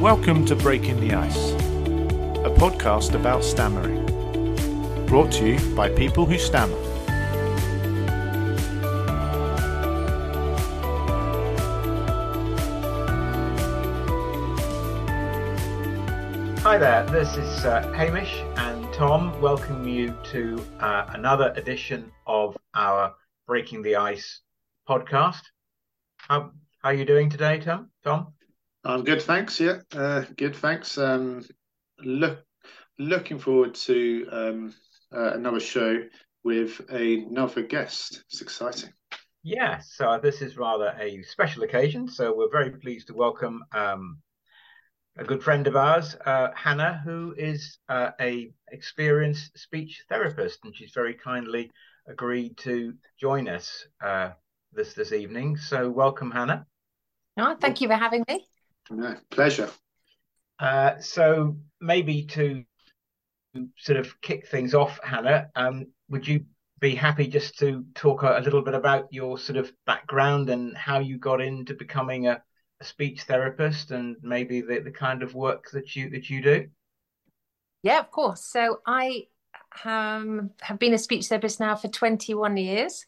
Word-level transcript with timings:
Welcome 0.00 0.46
to 0.46 0.56
Breaking 0.56 0.98
the 0.98 1.12
Ice, 1.12 1.50
a 1.52 2.50
podcast 2.56 3.12
about 3.14 3.44
stammering. 3.44 4.06
Brought 5.04 5.30
to 5.32 5.46
you 5.46 5.76
by 5.76 5.90
people 5.90 6.24
who 6.24 6.38
stammer. 6.38 6.74
Hi 16.62 16.78
there, 16.78 17.04
this 17.08 17.36
is 17.36 17.66
uh, 17.66 17.92
Hamish 17.94 18.42
and 18.56 18.90
Tom 18.94 19.38
Welcome 19.42 19.86
you 19.86 20.16
to 20.30 20.64
uh, 20.80 21.10
another 21.10 21.52
edition 21.56 22.10
of 22.26 22.56
our 22.72 23.14
Breaking 23.46 23.82
the 23.82 23.96
Ice 23.96 24.40
podcast. 24.88 25.42
How 26.16 26.52
how 26.78 26.88
are 26.88 26.94
you 26.94 27.04
doing 27.04 27.28
today, 27.28 27.58
Tom? 27.58 27.90
Tom? 28.02 28.32
I'm 28.84 29.04
good, 29.04 29.20
thanks. 29.22 29.60
Yeah, 29.60 29.80
uh, 29.94 30.24
good, 30.36 30.56
thanks. 30.56 30.96
Um, 30.96 31.44
look, 32.02 32.38
looking 32.98 33.38
forward 33.38 33.74
to 33.74 34.26
um, 34.32 34.74
uh, 35.14 35.32
another 35.32 35.60
show 35.60 36.02
with 36.44 36.80
another 36.88 37.62
guest. 37.62 38.24
It's 38.30 38.40
exciting. 38.40 38.90
Yeah, 39.42 39.80
so 39.80 40.18
this 40.22 40.40
is 40.40 40.56
rather 40.56 40.94
a 40.98 41.22
special 41.22 41.62
occasion. 41.62 42.08
So 42.08 42.34
we're 42.34 42.50
very 42.50 42.70
pleased 42.70 43.08
to 43.08 43.14
welcome 43.14 43.62
um, 43.72 44.18
a 45.18 45.24
good 45.24 45.42
friend 45.42 45.66
of 45.66 45.76
ours, 45.76 46.16
uh, 46.24 46.48
Hannah, 46.54 47.02
who 47.04 47.34
is 47.36 47.78
uh, 47.88 48.10
a 48.20 48.50
experienced 48.72 49.58
speech 49.58 50.04
therapist, 50.08 50.60
and 50.64 50.74
she's 50.74 50.92
very 50.94 51.14
kindly 51.14 51.70
agreed 52.06 52.56
to 52.58 52.94
join 53.18 53.46
us 53.48 53.86
uh, 54.02 54.30
this 54.72 54.94
this 54.94 55.12
evening. 55.12 55.56
So 55.58 55.90
welcome, 55.90 56.30
Hannah. 56.30 56.66
Oh, 57.36 57.56
thank 57.60 57.80
you 57.82 57.88
for 57.88 57.94
having 57.94 58.24
me. 58.28 58.46
No, 58.90 59.16
pleasure. 59.30 59.70
Uh, 60.58 60.98
so 61.00 61.56
maybe 61.80 62.24
to 62.24 62.64
sort 63.78 63.98
of 63.98 64.20
kick 64.20 64.48
things 64.48 64.74
off, 64.74 65.00
Hannah, 65.02 65.48
um, 65.56 65.86
would 66.08 66.26
you 66.26 66.44
be 66.80 66.94
happy 66.94 67.26
just 67.26 67.58
to 67.58 67.84
talk 67.94 68.22
a, 68.22 68.38
a, 68.38 68.40
little 68.40 68.62
bit 68.62 68.74
about 68.74 69.12
your 69.12 69.38
sort 69.38 69.58
of 69.58 69.72
background 69.86 70.50
and 70.50 70.76
how 70.76 70.98
you 70.98 71.18
got 71.18 71.40
into 71.40 71.74
becoming 71.74 72.26
a 72.26 72.42
a 72.80 72.84
speech 72.84 73.22
therapist 73.22 73.90
and 73.90 74.16
maybe 74.22 74.60
the, 74.60 74.80
the 74.80 74.90
kind 74.90 75.22
of 75.22 75.34
work 75.34 75.70
that 75.72 75.94
you 75.94 76.10
that 76.10 76.30
you 76.30 76.42
do? 76.42 76.68
Yeah, 77.82 78.00
of 78.00 78.10
course. 78.10 78.44
So 78.44 78.80
I 78.86 79.26
um, 79.84 80.50
have 80.60 80.78
been 80.78 80.94
a 80.94 80.98
speech 80.98 81.26
therapist 81.26 81.60
now 81.60 81.76
for 81.76 81.88
21 81.88 82.56
years. 82.56 83.06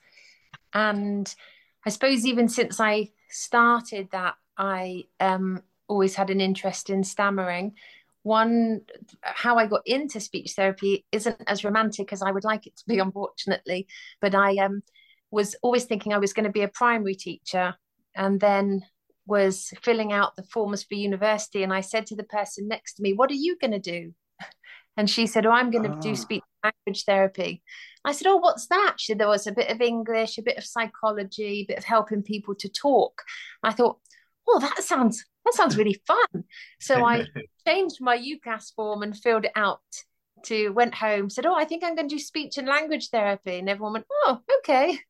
And 0.72 1.34
I 1.84 1.90
suppose 1.90 2.24
even 2.24 2.48
since 2.48 2.80
I 2.80 3.10
started 3.28 4.10
that, 4.12 4.34
I 4.56 5.04
um, 5.20 5.62
always 5.88 6.14
had 6.14 6.30
an 6.30 6.40
interest 6.40 6.90
in 6.90 7.04
stammering. 7.04 7.72
One, 8.22 8.82
how 9.22 9.56
I 9.56 9.66
got 9.66 9.82
into 9.86 10.20
speech 10.20 10.52
therapy 10.52 11.04
isn't 11.10 11.42
as 11.46 11.64
romantic 11.64 12.12
as 12.12 12.22
I 12.22 12.30
would 12.30 12.44
like 12.44 12.66
it 12.66 12.76
to 12.76 12.84
be, 12.86 12.98
unfortunately. 13.00 13.86
But 14.20 14.34
I 14.34 14.56
um, 14.56 14.82
was 15.30 15.56
always 15.62 15.84
thinking 15.84 16.12
I 16.12 16.18
was 16.18 16.32
going 16.32 16.44
to 16.44 16.52
be 16.52 16.62
a 16.62 16.68
primary 16.68 17.14
teacher. 17.14 17.74
And 18.14 18.38
then 18.38 18.82
was 19.26 19.72
filling 19.82 20.12
out 20.12 20.36
the 20.36 20.42
forms 20.42 20.82
for 20.82 20.94
university 20.94 21.62
and 21.62 21.72
I 21.72 21.80
said 21.80 22.06
to 22.06 22.16
the 22.16 22.24
person 22.24 22.68
next 22.68 22.94
to 22.94 23.02
me, 23.02 23.12
What 23.12 23.30
are 23.30 23.34
you 23.34 23.56
going 23.58 23.72
to 23.72 23.78
do? 23.78 24.14
And 24.94 25.08
she 25.08 25.26
said, 25.26 25.46
Oh, 25.46 25.50
I'm 25.50 25.70
going 25.70 25.90
to 25.90 25.98
do 26.00 26.10
ah. 26.10 26.14
speech 26.14 26.42
language 26.62 27.04
therapy. 27.06 27.62
I 28.04 28.12
said, 28.12 28.26
Oh, 28.26 28.36
what's 28.36 28.66
that? 28.66 28.96
She 28.98 29.12
said, 29.12 29.18
There 29.18 29.28
was 29.28 29.46
a 29.46 29.52
bit 29.52 29.70
of 29.70 29.80
English, 29.80 30.36
a 30.36 30.42
bit 30.42 30.58
of 30.58 30.64
psychology, 30.64 31.62
a 31.62 31.66
bit 31.66 31.78
of 31.78 31.84
helping 31.84 32.22
people 32.22 32.54
to 32.56 32.68
talk. 32.68 33.22
I 33.62 33.72
thought, 33.72 33.98
Oh, 34.46 34.58
that 34.58 34.82
sounds 34.82 35.24
that 35.44 35.54
sounds 35.54 35.76
really 35.76 36.00
fun. 36.06 36.44
So 36.80 37.04
I 37.04 37.26
changed 37.66 37.98
my 38.00 38.18
UCAS 38.18 38.74
form 38.74 39.02
and 39.02 39.16
filled 39.16 39.44
it 39.44 39.52
out 39.56 39.80
to 40.44 40.70
went 40.70 40.94
home, 40.94 41.30
said, 41.30 41.46
Oh, 41.46 41.54
I 41.54 41.64
think 41.64 41.84
I'm 41.84 41.94
going 41.94 42.08
to 42.08 42.14
do 42.14 42.18
speech 42.18 42.58
and 42.58 42.66
language 42.66 43.10
therapy. 43.10 43.58
And 43.58 43.68
everyone 43.68 43.94
went, 43.94 44.06
Oh, 44.10 44.40
okay. 44.58 44.98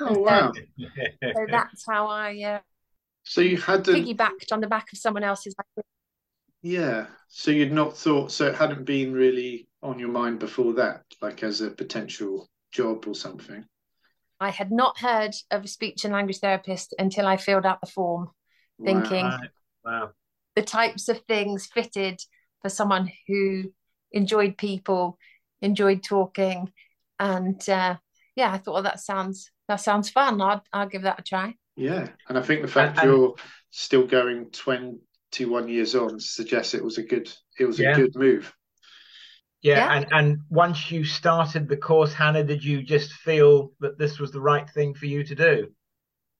Oh, 0.00 0.18
wow. 0.18 0.52
so 1.22 1.46
that's 1.50 1.84
how 1.86 2.06
I 2.06 2.40
uh, 2.42 2.58
so 3.22 3.42
you 3.42 3.58
had 3.58 3.84
to 3.84 3.92
piggybacked 3.92 4.52
on 4.52 4.60
the 4.60 4.66
back 4.66 4.90
of 4.92 4.98
someone 4.98 5.22
else's. 5.22 5.54
Yeah. 6.62 7.06
So 7.28 7.50
you'd 7.50 7.72
not 7.72 7.96
thought 7.96 8.32
so 8.32 8.46
it 8.46 8.54
hadn't 8.54 8.84
been 8.84 9.12
really 9.12 9.68
on 9.82 9.98
your 9.98 10.08
mind 10.08 10.38
before 10.38 10.72
that, 10.74 11.02
like 11.20 11.42
as 11.42 11.60
a 11.60 11.70
potential 11.70 12.48
job 12.72 13.06
or 13.06 13.14
something. 13.14 13.64
I 14.40 14.50
had 14.50 14.70
not 14.70 14.98
heard 14.98 15.34
of 15.50 15.64
a 15.64 15.68
speech 15.68 16.04
and 16.04 16.14
language 16.14 16.38
therapist 16.38 16.94
until 16.98 17.26
I 17.26 17.36
filled 17.36 17.66
out 17.66 17.80
the 17.80 17.90
form, 17.90 18.30
thinking 18.82 19.30
wow. 19.88 20.00
wow. 20.00 20.10
the 20.56 20.62
types 20.62 21.08
of 21.08 21.20
things 21.22 21.66
fitted 21.66 22.20
for 22.62 22.68
someone 22.68 23.10
who 23.26 23.72
enjoyed 24.12 24.56
people, 24.56 25.18
enjoyed 25.62 26.02
talking, 26.02 26.72
and 27.18 27.68
uh, 27.68 27.96
yeah, 28.36 28.52
I 28.52 28.58
thought 28.58 28.74
well, 28.74 28.82
that 28.84 29.00
sounds 29.00 29.50
that 29.68 29.76
sounds 29.76 30.10
fun. 30.10 30.40
I'll 30.40 30.62
I'll 30.72 30.88
give 30.88 31.02
that 31.02 31.20
a 31.20 31.22
try. 31.22 31.54
Yeah, 31.76 32.08
and 32.28 32.36
I 32.36 32.42
think 32.42 32.62
the 32.62 32.68
fact 32.68 32.98
and, 32.98 33.08
you're 33.08 33.34
still 33.70 34.06
going 34.06 34.50
21 34.50 35.68
years 35.68 35.94
on 35.94 36.18
suggests 36.18 36.74
it 36.74 36.82
was 36.82 36.98
a 36.98 37.02
good 37.02 37.30
it 37.58 37.64
was 37.64 37.78
yeah. 37.78 37.92
a 37.92 37.94
good 37.94 38.16
move. 38.16 38.52
Yeah, 39.62 39.76
yeah, 39.76 39.92
and 39.92 40.06
and 40.12 40.38
once 40.48 40.90
you 40.90 41.04
started 41.04 41.68
the 41.68 41.76
course, 41.76 42.12
Hannah, 42.12 42.44
did 42.44 42.64
you 42.64 42.82
just 42.82 43.12
feel 43.12 43.72
that 43.80 43.98
this 43.98 44.18
was 44.18 44.30
the 44.30 44.40
right 44.40 44.68
thing 44.70 44.94
for 44.94 45.06
you 45.06 45.24
to 45.24 45.34
do? 45.34 45.68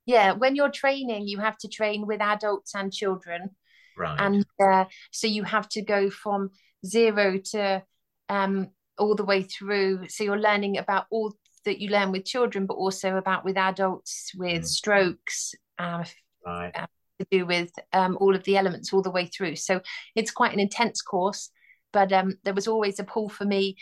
Yeah, 0.09 0.33
when 0.33 0.57
you're 0.57 0.71
training, 0.71 1.29
you 1.29 1.39
have 1.39 1.59
to 1.59 1.69
train 1.69 2.07
with 2.07 2.23
adults 2.23 2.75
and 2.75 2.91
children, 2.91 3.51
right? 3.95 4.19
And 4.19 4.47
uh, 4.59 4.87
so 5.13 5.27
you 5.27 5.43
have 5.43 5.69
to 5.71 5.83
go 5.83 6.09
from 6.09 6.49
zero 6.85 7.39
to 7.53 7.83
um, 8.31 8.69
all 8.97 9.15
the 9.15 9.27
way 9.27 9.43
through. 9.43 10.09
So 10.09 10.25
you're 10.25 10.41
learning 10.41 10.79
about 10.79 11.05
all 11.11 11.35
that 11.67 11.79
you 11.79 11.91
learn 11.91 12.11
with 12.11 12.25
children, 12.25 12.65
but 12.65 12.79
also 12.79 13.17
about 13.17 13.45
with 13.45 13.59
adults 13.59 14.33
with 14.35 14.63
mm. 14.63 14.67
strokes, 14.67 15.55
um, 15.79 16.05
right. 16.47 16.73
uh, 16.75 16.87
to 17.21 17.27
do 17.31 17.45
with 17.45 17.71
um, 17.93 18.17
all 18.19 18.35
of 18.35 18.45
the 18.45 18.57
elements 18.57 18.95
all 18.95 19.03
the 19.03 19.11
way 19.11 19.27
through. 19.27 19.57
So 19.57 19.83
it's 20.15 20.31
quite 20.31 20.55
an 20.55 20.61
intense 20.61 21.03
course, 21.03 21.51
but 21.93 22.15
um, 22.15 22.39
there 22.45 22.55
was 22.55 22.67
always 22.67 22.99
a 22.99 23.05
pull 23.05 23.29
for 23.29 23.45
me. 23.45 23.77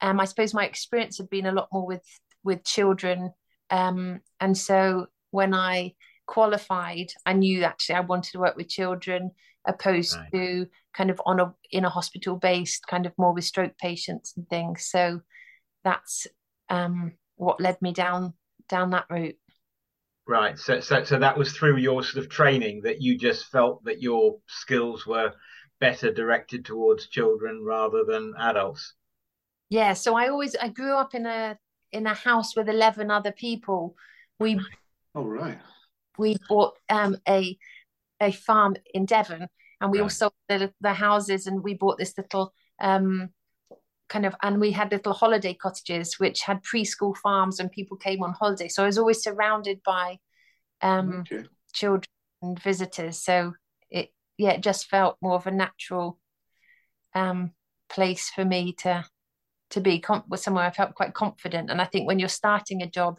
Um, 0.00 0.18
I 0.18 0.24
suppose 0.24 0.52
my 0.52 0.66
experience 0.66 1.18
had 1.18 1.30
been 1.30 1.46
a 1.46 1.52
lot 1.52 1.68
more 1.72 1.86
with 1.86 2.02
with 2.42 2.64
children, 2.64 3.32
um, 3.70 4.22
and 4.40 4.58
so 4.58 5.06
when 5.30 5.54
I 5.54 5.94
qualified, 6.26 7.08
I 7.26 7.32
knew 7.32 7.64
actually 7.64 7.96
I 7.96 8.00
wanted 8.00 8.32
to 8.32 8.38
work 8.38 8.56
with 8.56 8.68
children 8.68 9.32
opposed 9.66 10.16
right. 10.16 10.30
to 10.32 10.66
kind 10.96 11.10
of 11.10 11.20
on 11.26 11.40
a 11.40 11.54
in 11.70 11.84
a 11.84 11.90
hospital 11.90 12.36
based 12.36 12.86
kind 12.86 13.06
of 13.06 13.12
more 13.18 13.34
with 13.34 13.44
stroke 13.44 13.76
patients 13.78 14.34
and 14.36 14.48
things. 14.48 14.86
So 14.86 15.20
that's 15.84 16.26
um, 16.68 17.12
what 17.36 17.60
led 17.60 17.80
me 17.82 17.92
down 17.92 18.34
down 18.68 18.90
that 18.90 19.06
route. 19.10 19.36
Right. 20.26 20.58
So, 20.58 20.80
so, 20.80 21.04
so 21.04 21.18
that 21.18 21.38
was 21.38 21.52
through 21.52 21.78
your 21.78 22.02
sort 22.02 22.22
of 22.22 22.30
training 22.30 22.82
that 22.84 23.00
you 23.00 23.16
just 23.16 23.46
felt 23.46 23.82
that 23.84 24.02
your 24.02 24.36
skills 24.46 25.06
were 25.06 25.32
better 25.80 26.12
directed 26.12 26.66
towards 26.66 27.08
children 27.08 27.64
rather 27.64 28.04
than 28.06 28.34
adults. 28.38 28.92
Yeah. 29.70 29.94
So 29.94 30.14
I 30.16 30.28
always 30.28 30.54
I 30.56 30.68
grew 30.68 30.94
up 30.94 31.14
in 31.14 31.24
a 31.24 31.58
in 31.92 32.06
a 32.06 32.14
house 32.14 32.54
with 32.54 32.68
eleven 32.68 33.10
other 33.10 33.32
people. 33.32 33.96
We. 34.38 34.60
Oh 35.14 35.24
right. 35.24 35.58
We 36.18 36.36
bought 36.48 36.74
um, 36.88 37.16
a 37.28 37.56
a 38.20 38.32
farm 38.32 38.76
in 38.92 39.06
Devon, 39.06 39.48
and 39.80 39.90
we 39.90 39.98
right. 39.98 40.04
all 40.04 40.10
sold 40.10 40.32
the, 40.48 40.72
the 40.80 40.92
houses, 40.92 41.46
and 41.46 41.62
we 41.62 41.74
bought 41.74 41.98
this 41.98 42.16
little 42.16 42.52
um, 42.80 43.30
kind 44.08 44.24
of 44.24 44.34
and 44.42 44.60
we 44.60 44.70
had 44.72 44.90
little 44.90 45.12
holiday 45.12 45.54
cottages 45.54 46.18
which 46.18 46.42
had 46.42 46.62
preschool 46.62 47.16
farms 47.16 47.60
and 47.60 47.70
people 47.70 47.96
came 47.96 48.22
on 48.22 48.32
holiday 48.32 48.68
so 48.68 48.82
i 48.82 48.86
was 48.86 48.98
always 48.98 49.22
surrounded 49.22 49.80
by 49.84 50.18
um, 50.80 51.24
okay. 51.30 51.44
children 51.72 52.04
and 52.42 52.60
visitors 52.60 53.22
so 53.22 53.52
it 53.90 54.12
yeah 54.38 54.50
it 54.50 54.62
just 54.62 54.88
felt 54.88 55.16
more 55.20 55.34
of 55.34 55.46
a 55.46 55.50
natural 55.50 56.18
um, 57.14 57.52
place 57.88 58.30
for 58.30 58.44
me 58.44 58.72
to 58.72 59.04
to 59.70 59.80
be 59.80 59.98
com- 59.98 60.24
somewhere 60.36 60.64
i 60.64 60.70
felt 60.70 60.94
quite 60.94 61.14
confident 61.14 61.70
and 61.70 61.80
i 61.80 61.84
think 61.84 62.06
when 62.06 62.18
you're 62.18 62.28
starting 62.28 62.82
a 62.82 62.90
job 62.90 63.18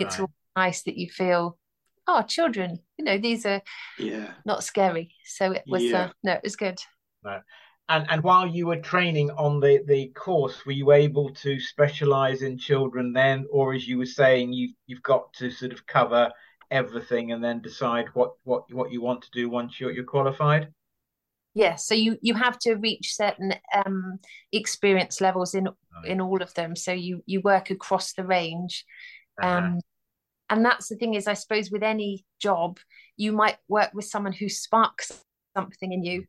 right. 0.00 0.06
it's 0.06 0.20
nice 0.58 0.82
that 0.84 0.98
you 0.98 1.08
feel 1.10 1.58
oh 2.06 2.22
children 2.22 2.78
you 2.98 3.04
know 3.04 3.18
these 3.18 3.46
are 3.46 3.62
yeah. 3.98 4.32
not 4.44 4.64
scary. 4.64 5.14
So 5.24 5.52
it 5.52 5.64
was 5.66 5.84
yeah. 5.84 5.98
uh, 5.98 6.10
no 6.24 6.32
it 6.32 6.40
was 6.42 6.56
good. 6.56 6.78
Right. 7.24 7.42
And 7.88 8.06
and 8.10 8.22
while 8.22 8.46
you 8.46 8.66
were 8.66 8.80
training 8.92 9.30
on 9.30 9.60
the 9.60 9.82
the 9.86 10.08
course 10.08 10.66
were 10.66 10.72
you 10.72 10.92
able 10.92 11.30
to 11.44 11.60
specialize 11.60 12.42
in 12.42 12.58
children 12.58 13.12
then? 13.12 13.46
Or 13.50 13.74
as 13.74 13.86
you 13.86 13.98
were 13.98 14.12
saying 14.22 14.52
you 14.52 14.70
you've 14.86 15.02
got 15.02 15.32
to 15.34 15.50
sort 15.50 15.72
of 15.72 15.86
cover 15.86 16.30
everything 16.70 17.32
and 17.32 17.42
then 17.42 17.62
decide 17.62 18.06
what 18.14 18.32
what 18.44 18.62
what 18.72 18.92
you 18.92 19.00
want 19.00 19.22
to 19.22 19.30
do 19.30 19.48
once 19.48 19.78
you're, 19.78 19.92
you're 19.92 20.04
qualified? 20.04 20.68
Yeah 21.54 21.76
so 21.76 21.94
you 21.94 22.18
you 22.20 22.34
have 22.34 22.58
to 22.60 22.74
reach 22.74 23.14
certain 23.14 23.54
um 23.84 24.18
experience 24.52 25.20
levels 25.20 25.54
in 25.54 25.68
in 26.04 26.20
all 26.20 26.42
of 26.42 26.52
them. 26.54 26.76
So 26.76 26.92
you 26.92 27.22
you 27.26 27.40
work 27.40 27.70
across 27.70 28.12
the 28.12 28.24
range 28.24 28.84
uh-huh. 29.40 29.78
And 30.50 30.64
that's 30.64 30.88
the 30.88 30.96
thing 30.96 31.14
is 31.14 31.26
i 31.26 31.34
suppose 31.34 31.70
with 31.70 31.82
any 31.82 32.24
job 32.40 32.78
you 33.16 33.32
might 33.32 33.56
work 33.68 33.90
with 33.94 34.04
someone 34.04 34.32
who 34.32 34.48
sparks 34.48 35.12
something 35.56 35.92
in 35.92 36.02
you 36.04 36.24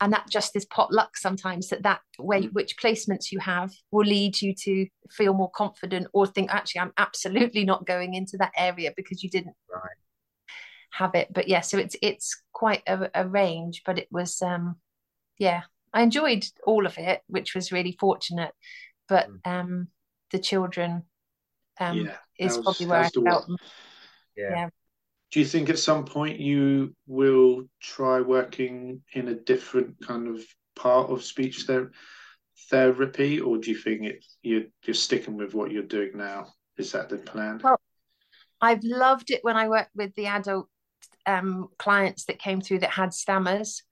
and 0.00 0.12
that 0.12 0.28
just 0.30 0.54
is 0.54 0.64
pot 0.66 0.92
luck 0.92 1.16
sometimes 1.16 1.68
that 1.68 1.82
that 1.82 2.00
way 2.18 2.42
Mm. 2.42 2.52
which 2.52 2.76
placements 2.76 3.32
you 3.32 3.40
have 3.40 3.72
will 3.90 4.06
lead 4.06 4.40
you 4.40 4.54
to 4.54 4.86
feel 5.10 5.34
more 5.34 5.50
confident 5.50 6.06
or 6.12 6.26
think 6.26 6.52
actually 6.52 6.80
i'm 6.80 6.92
absolutely 6.98 7.64
not 7.64 7.86
going 7.86 8.14
into 8.14 8.36
that 8.38 8.52
area 8.56 8.92
because 8.96 9.22
you 9.22 9.30
didn't 9.30 9.56
Right. 9.72 9.96
have 10.92 11.14
it 11.14 11.28
but 11.32 11.48
yeah 11.48 11.60
so 11.60 11.78
it's 11.78 11.96
it's 12.02 12.42
quite 12.52 12.82
a, 12.86 13.10
a 13.14 13.28
range 13.28 13.82
but 13.84 13.98
it 13.98 14.08
was 14.10 14.40
um 14.42 14.76
yeah 15.38 15.62
i 15.92 16.02
enjoyed 16.02 16.44
all 16.64 16.86
of 16.86 16.96
it 16.98 17.22
which 17.26 17.54
was 17.54 17.72
really 17.72 17.96
fortunate 17.98 18.52
but 19.08 19.28
Mm. 19.28 19.40
um 19.44 19.88
the 20.30 20.38
children 20.38 21.04
um 21.80 21.96
yeah, 22.06 22.16
is 22.38 22.56
was- 22.56 22.64
probably 22.64 22.86
where 22.86 23.00
i 23.00 23.08
felt 23.10 23.48
Yeah. 24.36 24.50
Yeah. 24.50 24.68
Do 25.30 25.40
you 25.40 25.46
think 25.46 25.68
at 25.68 25.78
some 25.78 26.04
point 26.06 26.40
you 26.40 26.94
will 27.06 27.68
try 27.80 28.20
working 28.22 29.02
in 29.12 29.28
a 29.28 29.34
different 29.34 30.00
kind 30.00 30.26
of 30.26 30.42
part 30.74 31.10
of 31.10 31.22
speech 31.22 31.64
ther- 31.66 31.92
therapy, 32.70 33.38
or 33.40 33.58
do 33.58 33.70
you 33.70 33.76
think 33.76 34.04
it 34.04 34.24
you're 34.42 34.64
you're 34.84 34.94
sticking 34.94 35.36
with 35.36 35.52
what 35.54 35.70
you're 35.70 35.82
doing 35.82 36.12
now? 36.14 36.46
Is 36.78 36.92
that 36.92 37.08
the 37.10 37.18
plan? 37.18 37.60
Well, 37.62 37.78
I've 38.60 38.82
loved 38.82 39.30
it 39.30 39.44
when 39.44 39.56
I 39.56 39.68
worked 39.68 39.94
with 39.94 40.14
the 40.14 40.26
adult 40.28 40.68
um, 41.26 41.68
clients 41.78 42.24
that 42.24 42.38
came 42.38 42.60
through 42.62 42.78
that 42.80 42.90
had 42.90 43.12
stammers. 43.12 43.82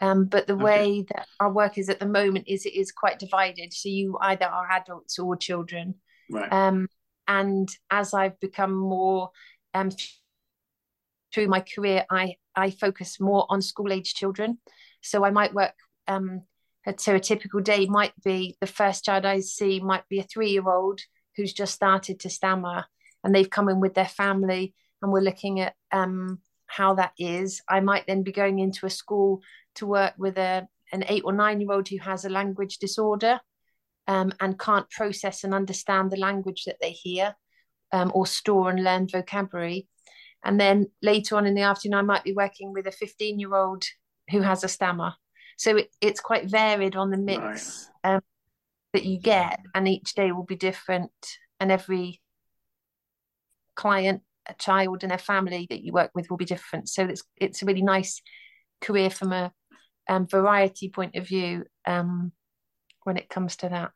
Um, 0.00 0.24
but 0.26 0.46
the 0.46 0.54
Okay. 0.54 0.62
way 0.64 1.04
that 1.10 1.26
our 1.40 1.52
work 1.52 1.76
is 1.76 1.88
at 1.90 1.98
the 2.00 2.06
moment 2.06 2.46
is 2.48 2.64
it 2.64 2.74
is 2.74 2.92
quite 2.92 3.18
divided. 3.18 3.74
So 3.74 3.88
you 3.88 4.16
either 4.22 4.46
are 4.46 4.70
adults 4.70 5.18
or 5.18 5.36
children. 5.36 5.96
right. 6.30 6.50
Um, 6.52 6.88
and 7.28 7.68
as 7.90 8.14
I've 8.14 8.40
become 8.40 8.74
more 8.74 9.30
um, 9.74 9.90
through 11.32 11.48
my 11.48 11.60
career, 11.60 12.04
I 12.10 12.36
I 12.56 12.70
focus 12.70 13.20
more 13.20 13.46
on 13.50 13.62
school 13.62 13.92
age 13.92 14.14
children. 14.14 14.58
So 15.02 15.24
I 15.24 15.30
might 15.30 15.54
work. 15.54 15.74
Um, 16.08 16.42
so 16.96 17.14
a 17.14 17.20
typical 17.20 17.60
day 17.60 17.86
might 17.86 18.14
be 18.24 18.56
the 18.60 18.66
first 18.66 19.04
child 19.04 19.26
I 19.26 19.40
see 19.40 19.78
might 19.78 20.08
be 20.08 20.20
a 20.20 20.24
three 20.24 20.50
year 20.50 20.68
old 20.68 21.00
who's 21.36 21.52
just 21.52 21.74
started 21.74 22.18
to 22.20 22.30
stammer, 22.30 22.86
and 23.22 23.34
they've 23.34 23.50
come 23.50 23.68
in 23.68 23.78
with 23.78 23.94
their 23.94 24.08
family, 24.08 24.74
and 25.02 25.12
we're 25.12 25.20
looking 25.20 25.60
at 25.60 25.74
um, 25.92 26.40
how 26.66 26.94
that 26.94 27.12
is. 27.18 27.60
I 27.68 27.80
might 27.80 28.06
then 28.06 28.22
be 28.22 28.32
going 28.32 28.58
into 28.58 28.86
a 28.86 28.90
school 28.90 29.42
to 29.76 29.86
work 29.86 30.14
with 30.16 30.38
a 30.38 30.66
an 30.90 31.04
eight 31.08 31.22
or 31.26 31.32
nine 31.34 31.60
year 31.60 31.72
old 31.72 31.88
who 31.88 31.98
has 31.98 32.24
a 32.24 32.30
language 32.30 32.78
disorder 32.78 33.38
um, 34.08 34.32
and 34.40 34.58
can't 34.58 34.90
process 34.90 35.44
and 35.44 35.54
understand 35.54 36.10
the 36.10 36.16
language 36.16 36.64
that 36.64 36.78
they 36.80 36.90
hear 36.90 37.36
um, 37.92 38.10
or 38.14 38.26
store 38.26 38.70
and 38.70 38.82
learn 38.82 39.06
vocabulary. 39.06 39.86
And 40.44 40.58
then 40.58 40.86
later 41.02 41.36
on 41.36 41.46
in 41.46 41.54
the 41.54 41.62
afternoon, 41.62 41.98
I 41.98 42.02
might 42.02 42.24
be 42.24 42.32
working 42.32 42.72
with 42.72 42.86
a 42.86 42.92
15 42.92 43.38
year 43.38 43.54
old 43.54 43.84
who 44.30 44.40
has 44.40 44.64
a 44.64 44.68
stammer. 44.68 45.14
So 45.56 45.76
it, 45.76 45.94
it's 46.00 46.20
quite 46.20 46.50
varied 46.50 46.96
on 46.96 47.10
the 47.10 47.16
mix 47.18 47.90
um, 48.04 48.20
that 48.92 49.04
you 49.04 49.20
get, 49.20 49.60
and 49.74 49.88
each 49.88 50.14
day 50.14 50.30
will 50.32 50.44
be 50.44 50.56
different, 50.56 51.10
and 51.58 51.72
every 51.72 52.20
client, 53.74 54.22
a 54.48 54.54
child, 54.54 55.02
and 55.02 55.12
a 55.12 55.18
family 55.18 55.66
that 55.70 55.82
you 55.82 55.92
work 55.92 56.12
with 56.14 56.30
will 56.30 56.36
be 56.36 56.44
different. 56.44 56.88
So 56.88 57.04
it's 57.04 57.24
it's 57.36 57.62
a 57.62 57.66
really 57.66 57.82
nice 57.82 58.22
career 58.80 59.10
from 59.10 59.32
a 59.32 59.52
um, 60.08 60.28
variety 60.28 60.88
point 60.90 61.16
of 61.16 61.26
view 61.26 61.64
um, 61.84 62.30
when 63.02 63.16
it 63.16 63.28
comes 63.28 63.56
to 63.56 63.68
that. 63.68 63.90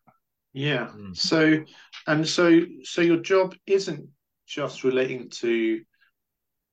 Yeah. 0.52 0.88
Mm. 0.94 1.16
So, 1.16 1.64
and 2.06 2.26
so, 2.26 2.60
so 2.82 3.00
your 3.00 3.18
job 3.18 3.54
isn't 3.66 4.08
just 4.46 4.84
relating 4.84 5.30
to 5.30 5.80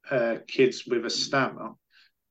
uh, 0.10 0.36
kids 0.48 0.86
with 0.86 1.06
a 1.06 1.10
stammer. 1.10 1.72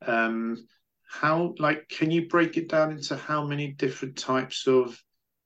Um, 0.05 0.67
how, 1.11 1.55
like, 1.59 1.89
can 1.89 2.11
you 2.11 2.29
break 2.29 2.57
it 2.57 2.69
down 2.69 2.93
into 2.93 3.17
how 3.17 3.47
many 3.47 3.69
different 3.69 4.17
types 4.17 4.67
of 4.67 5.01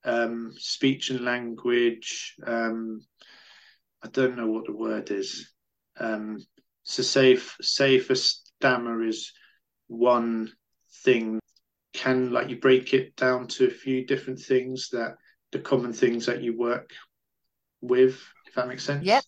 um, 0.04 0.52
speech 0.56 1.10
and 1.10 1.20
language? 1.20 2.34
Um, 2.44 3.02
I 4.02 4.08
don't 4.08 4.37
know 4.37 4.49
what 4.49 4.66
the 4.66 4.76
word 4.76 5.10
is. 5.12 5.52
Um, 6.00 6.38
so, 6.82 7.02
say 7.02 7.32
if, 7.32 7.56
say 7.60 7.94
if 7.94 8.10
a 8.10 8.16
stammer 8.16 9.04
is 9.04 9.32
one 9.87 10.50
thing, 11.04 11.38
can 11.93 12.32
like 12.32 12.49
you 12.49 12.58
break 12.58 12.93
it 12.94 13.14
down 13.14 13.46
to 13.46 13.66
a 13.66 13.70
few 13.70 14.04
different 14.04 14.40
things 14.40 14.88
that 14.90 15.14
the 15.52 15.58
common 15.58 15.93
things 15.93 16.26
that 16.26 16.43
you 16.43 16.56
work 16.56 16.90
with, 17.81 18.20
if 18.46 18.54
that 18.54 18.69
makes 18.69 18.84
sense. 18.84 19.04
Yeah. 19.04 19.20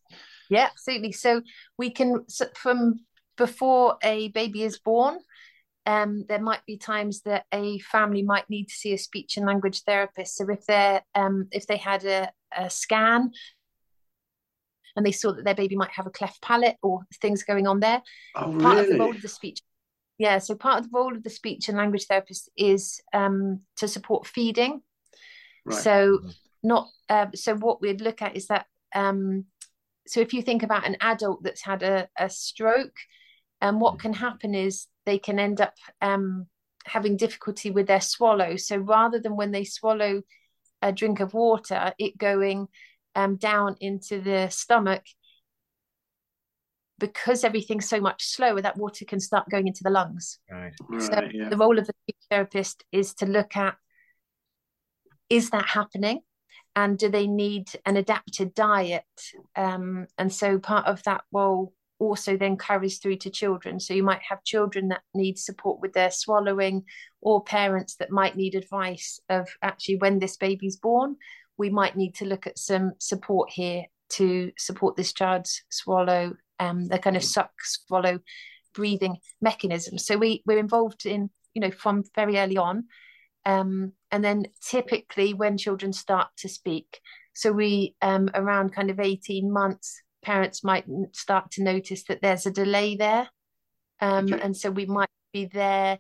Yeah, 0.50 0.69
absolutely. 0.71 1.12
So 1.12 1.43
we 1.79 1.91
can 1.91 2.26
from 2.55 3.00
before 3.37 3.97
a 4.03 4.29
baby 4.29 4.62
is 4.62 4.79
born, 4.79 5.19
um, 5.87 6.25
there 6.29 6.41
might 6.41 6.65
be 6.67 6.76
times 6.76 7.23
that 7.23 7.47
a 7.53 7.79
family 7.81 8.23
might 8.23 8.49
need 8.49 8.67
to 8.67 8.75
see 8.75 8.93
a 8.93 8.99
speech 8.99 9.37
and 9.37 9.47
language 9.47 9.82
therapist. 9.82 10.37
So 10.37 10.49
if 10.50 10.65
they're 10.67 11.03
um, 11.15 11.49
if 11.50 11.67
they 11.67 11.76
had 11.76 12.05
a, 12.05 12.31
a 12.56 12.69
scan 12.71 13.32
and 14.97 15.05
they 15.05 15.12
saw 15.12 15.32
that 15.32 15.44
their 15.44 15.55
baby 15.55 15.76
might 15.76 15.91
have 15.93 16.06
a 16.06 16.11
cleft 16.11 16.41
palate 16.43 16.76
or 16.82 17.00
things 17.21 17.43
going 17.43 17.67
on 17.67 17.81
there, 17.81 18.03
Oh, 18.35 18.59
part 18.59 18.79
of 18.79 18.88
the 18.88 18.99
role 18.99 19.15
of 19.15 19.23
the 19.23 19.29
speech 19.29 19.62
yeah 20.19 20.38
so 20.38 20.55
part 20.55 20.79
of 20.79 20.85
the 20.85 20.97
role 20.97 21.15
of 21.15 21.23
the 21.23 21.31
speech 21.31 21.69
and 21.69 21.76
language 21.76 22.06
therapist 22.06 22.49
is 22.56 23.00
um, 23.12 23.61
to 23.76 23.88
support 23.88 24.26
feeding 24.26 24.81
Right. 25.64 25.78
so 25.82 26.19
Mhm. 26.19 26.34
not 26.62 26.88
um, 27.08 27.31
so 27.34 27.55
what 27.56 27.81
we'd 27.81 28.00
look 28.00 28.22
at 28.22 28.37
is 28.37 28.46
that 28.46 28.66
um, 28.94 29.46
so 30.06 30.20
if 30.20 30.32
you 30.32 30.43
think 30.43 30.62
about 30.62 30.87
an 30.87 30.96
adult 31.00 31.43
that's 31.43 31.62
had 31.62 31.82
a, 31.82 32.08
a 32.19 32.28
stroke 32.31 32.96
and 33.61 33.81
what 33.81 33.99
can 33.99 34.12
happen 34.12 34.55
is 34.55 34.87
they 35.06 35.19
can 35.19 35.38
end 35.38 35.61
up 35.61 35.75
um, 36.00 36.46
having 36.87 37.16
difficulty 37.16 37.70
with 37.70 37.87
their 37.87 38.00
swallow 38.00 38.56
so 38.56 38.76
rather 38.76 39.19
than 39.20 39.37
when 39.37 39.50
they 39.52 39.64
swallow 39.64 40.22
a 40.82 40.93
drink 40.93 41.20
of 41.20 41.34
water 41.34 41.93
it 41.99 42.16
going 42.19 42.69
um, 43.14 43.37
down 43.37 43.76
into 43.81 44.20
the 44.20 44.49
stomach 44.49 45.05
because 46.99 47.44
everything's 47.44 47.88
so 47.88 48.00
much 48.00 48.25
slower 48.25 48.61
that 48.61 48.76
water 48.76 49.05
can 49.05 49.20
start 49.20 49.49
going 49.50 49.66
into 49.66 49.82
the 49.82 49.90
lungs 49.90 50.38
Right. 50.50 50.72
so 50.78 51.16
Right. 51.16 51.34
Yeah. 51.34 51.49
the 51.49 51.56
role 51.56 51.78
of 51.78 51.87
the 51.87 51.94
therapist 52.31 52.84
is 52.93 53.14
to 53.14 53.26
look 53.26 53.56
at 53.56 53.76
is 55.35 55.51
that 55.51 55.67
happening? 55.67 56.21
And 56.77 56.99
do 56.99 57.09
they 57.09 57.27
need 57.27 57.69
an 57.87 57.97
adapted 57.97 58.55
diet? 58.55 59.05
Um, 59.55 60.07
and 60.19 60.33
so 60.33 60.59
part 60.59 60.87
of 60.87 61.03
that 61.05 61.23
role 61.33 61.73
also 62.00 62.37
then 62.37 62.57
carries 62.57 62.99
through 62.99 63.17
to 63.17 63.31
children. 63.31 63.79
So 63.79 63.95
you 63.95 64.03
might 64.03 64.23
have 64.29 64.43
children 64.43 64.88
that 64.88 65.03
need 65.14 65.38
support 65.38 65.81
with 65.81 65.93
their 65.93 66.11
swallowing 66.11 66.85
or 67.21 67.45
parents 67.45 67.95
that 67.97 68.11
might 68.11 68.37
need 68.37 68.55
advice 68.55 69.21
of 69.29 69.49
actually 69.62 69.97
when 69.97 70.19
this 70.19 70.37
baby's 70.37 70.76
born 70.76 71.17
we 71.57 71.71
might 71.71 71.97
need 71.97 72.14
to 72.17 72.25
look 72.25 72.47
at 72.47 72.59
some 72.59 72.93
support 72.99 73.50
here 73.50 73.85
to 74.11 74.50
support 74.59 74.97
this 74.97 75.12
child's 75.12 75.62
swallow 75.71 76.35
um, 76.61 76.87
the 76.87 76.99
kind 76.99 77.17
of 77.17 77.25
suck 77.25 77.50
swallow 77.62 78.19
breathing 78.75 79.17
mechanism. 79.41 79.99
So 79.99 80.17
we 80.17 80.43
we're 80.47 80.59
involved 80.59 81.07
in 81.07 81.31
you 81.53 81.61
know 81.61 81.71
from 81.71 82.05
very 82.14 82.38
early 82.38 82.57
on, 82.57 82.85
um, 83.45 83.93
and 84.11 84.25
then 84.25 84.47
typically 84.61 85.35
when 85.35 85.59
children 85.59 85.93
start 85.93 86.29
to 86.39 86.49
speak. 86.49 87.01
So 87.35 87.53
we 87.53 87.95
um, 88.01 88.31
around 88.35 88.75
kind 88.75 88.91
of 88.91 89.01
eighteen 89.01 89.53
months, 89.53 90.03
parents 90.23 90.63
might 90.63 90.87
start 91.13 91.51
to 91.53 91.63
notice 91.63 92.05
that 92.05 92.23
there's 92.23 92.47
a 92.47 92.51
delay 92.51 92.97
there, 92.97 93.29
um, 94.01 94.33
and 94.33 94.57
so 94.57 94.71
we 94.71 94.87
might 94.87 95.09
be 95.33 95.47
there. 95.47 95.99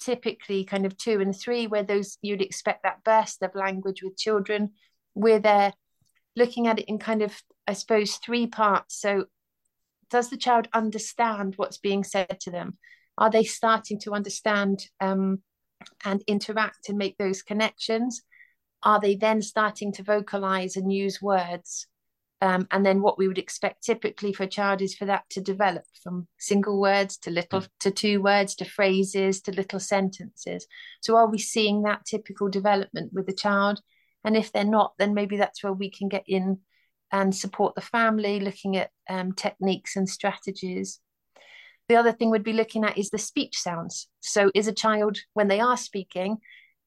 Typically, 0.00 0.64
kind 0.64 0.84
of 0.84 0.96
two 0.96 1.20
and 1.20 1.32
three, 1.36 1.68
where 1.68 1.84
those 1.84 2.18
you'd 2.22 2.42
expect 2.42 2.82
that 2.82 3.04
burst 3.04 3.42
of 3.42 3.54
language 3.54 4.02
with 4.02 4.16
children. 4.16 4.70
We're 5.14 5.38
there 5.38 5.72
looking 6.34 6.66
at 6.66 6.80
it 6.80 6.86
in 6.88 6.98
kind 6.98 7.22
of, 7.22 7.40
I 7.68 7.74
suppose, 7.74 8.16
three 8.16 8.48
parts. 8.48 9.00
So 9.00 9.26
does 10.10 10.28
the 10.28 10.36
child 10.36 10.66
understand 10.72 11.54
what's 11.54 11.78
being 11.78 12.02
said 12.02 12.40
to 12.40 12.50
them? 12.50 12.78
Are 13.16 13.30
they 13.30 13.44
starting 13.44 14.00
to 14.00 14.12
understand 14.12 14.86
um, 15.00 15.42
and 16.04 16.22
interact 16.26 16.88
and 16.88 16.98
make 16.98 17.16
those 17.18 17.42
connections? 17.42 18.22
Are 18.82 19.00
they 19.00 19.16
then 19.16 19.42
starting 19.42 19.92
to 19.92 20.02
vocalize 20.02 20.76
and 20.76 20.92
use 20.92 21.22
words? 21.22 21.86
Um, 22.42 22.66
and 22.72 22.84
then 22.84 23.02
what 23.02 23.18
we 23.18 23.28
would 23.28 23.38
expect 23.38 23.84
typically 23.84 24.32
for 24.32 24.42
a 24.42 24.48
child 24.48 24.82
is 24.82 24.96
for 24.96 25.04
that 25.04 25.22
to 25.30 25.40
develop 25.40 25.84
from 26.02 26.26
single 26.40 26.80
words 26.80 27.16
to 27.18 27.30
little 27.30 27.64
to 27.78 27.92
two 27.92 28.20
words 28.20 28.56
to 28.56 28.64
phrases 28.64 29.40
to 29.42 29.52
little 29.52 29.78
sentences. 29.78 30.66
So 31.02 31.16
are 31.16 31.30
we 31.30 31.38
seeing 31.38 31.82
that 31.82 32.04
typical 32.04 32.48
development 32.48 33.12
with 33.12 33.26
the 33.26 33.32
child? 33.32 33.80
And 34.24 34.36
if 34.36 34.50
they're 34.50 34.64
not, 34.64 34.94
then 34.98 35.14
maybe 35.14 35.36
that's 35.36 35.62
where 35.62 35.72
we 35.72 35.88
can 35.88 36.08
get 36.08 36.24
in 36.26 36.58
and 37.12 37.32
support 37.32 37.76
the 37.76 37.80
family, 37.80 38.40
looking 38.40 38.76
at 38.76 38.90
um, 39.08 39.34
techniques 39.34 39.94
and 39.94 40.08
strategies. 40.08 40.98
The 41.92 41.98
other 41.98 42.12
thing 42.12 42.30
we'd 42.30 42.42
be 42.42 42.54
looking 42.54 42.84
at 42.84 42.96
is 42.96 43.10
the 43.10 43.18
speech 43.18 43.58
sounds. 43.58 44.08
So, 44.20 44.50
is 44.54 44.66
a 44.66 44.72
child, 44.72 45.18
when 45.34 45.48
they 45.48 45.60
are 45.60 45.76
speaking, 45.76 46.38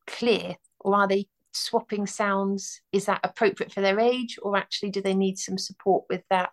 clear, 0.08 0.56
or 0.80 0.96
are 0.96 1.08
they 1.08 1.28
swapping 1.54 2.08
sounds? 2.08 2.82
Is 2.92 3.06
that 3.06 3.20
appropriate 3.24 3.72
for 3.72 3.82
their 3.82 4.00
age, 4.00 4.40
or 4.42 4.58
actually 4.58 4.90
do 4.90 5.04
they 5.04 5.14
need 5.14 5.38
some 5.38 5.60
support 5.60 6.06
with 6.10 6.24
that? 6.32 6.50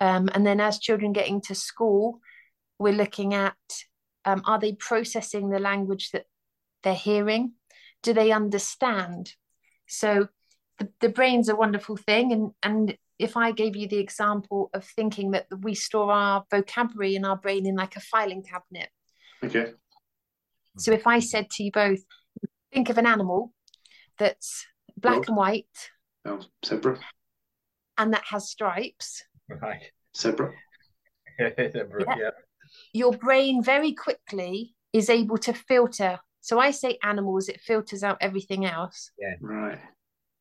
Um, 0.00 0.28
and 0.34 0.44
then, 0.44 0.60
as 0.60 0.80
children 0.80 1.12
getting 1.12 1.40
to 1.42 1.54
school, 1.54 2.18
we're 2.80 2.92
looking 2.92 3.32
at 3.32 3.54
um, 4.24 4.42
are 4.44 4.58
they 4.58 4.72
processing 4.72 5.48
the 5.48 5.60
language 5.60 6.10
that 6.10 6.24
they're 6.82 6.94
hearing? 6.94 7.52
Do 8.02 8.12
they 8.12 8.32
understand? 8.32 9.34
So 9.86 10.26
the, 10.78 10.88
the 11.00 11.10
brain's 11.10 11.48
a 11.48 11.54
wonderful 11.54 11.96
thing. 11.96 12.32
And, 12.32 12.50
and 12.60 12.98
if 13.18 13.36
I 13.36 13.52
gave 13.52 13.76
you 13.76 13.88
the 13.88 13.98
example 13.98 14.70
of 14.74 14.84
thinking 14.84 15.30
that 15.32 15.46
we 15.60 15.74
store 15.74 16.12
our 16.12 16.44
vocabulary 16.50 17.16
in 17.16 17.24
our 17.24 17.36
brain 17.36 17.66
in 17.66 17.74
like 17.74 17.96
a 17.96 18.00
filing 18.00 18.42
cabinet. 18.42 18.90
Okay. 19.42 19.72
So 20.78 20.92
if 20.92 21.06
I 21.06 21.20
said 21.20 21.48
to 21.52 21.62
you 21.62 21.72
both, 21.72 22.00
think 22.72 22.90
of 22.90 22.98
an 22.98 23.06
animal 23.06 23.52
that's 24.18 24.66
black 24.96 25.28
and 25.28 25.36
white. 25.36 25.90
Oh, 26.26 26.40
zebra. 26.64 26.98
And 27.96 28.12
that 28.12 28.24
has 28.28 28.50
stripes. 28.50 29.24
Right. 29.48 29.90
Zebra. 30.16 30.52
zebra, 31.40 32.04
yeah. 32.06 32.16
yeah. 32.18 32.30
Your 32.92 33.12
brain 33.12 33.62
very 33.62 33.92
quickly 33.92 34.74
is 34.92 35.08
able 35.08 35.38
to 35.38 35.54
filter. 35.54 36.18
So 36.40 36.58
I 36.58 36.70
say 36.70 36.98
animals, 37.02 37.48
it 37.48 37.60
filters 37.60 38.02
out 38.02 38.18
everything 38.20 38.66
else. 38.66 39.10
Yeah. 39.18 39.34
Right 39.40 39.80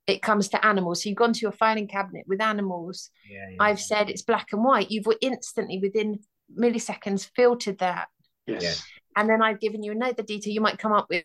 it 0.07 0.21
comes 0.21 0.49
to 0.49 0.65
animals. 0.65 1.03
So 1.03 1.09
you've 1.09 1.17
gone 1.17 1.33
to 1.33 1.39
your 1.39 1.51
filing 1.51 1.87
cabinet 1.87 2.25
with 2.27 2.41
animals. 2.41 3.09
Yeah, 3.29 3.49
yeah, 3.51 3.57
I've 3.59 3.79
said 3.79 4.09
it's 4.09 4.21
black 4.21 4.49
and 4.51 4.63
white. 4.63 4.91
You've 4.91 5.07
instantly, 5.21 5.79
within 5.79 6.19
milliseconds, 6.57 7.29
filtered 7.35 7.79
that. 7.79 8.07
Yes. 8.45 8.83
And 9.15 9.29
then 9.29 9.41
I've 9.41 9.59
given 9.59 9.81
you 9.81 9.91
another 9.91 10.23
detail 10.23 10.53
you 10.53 10.61
might 10.61 10.77
come 10.77 10.91
up 10.91 11.07
with. 11.09 11.23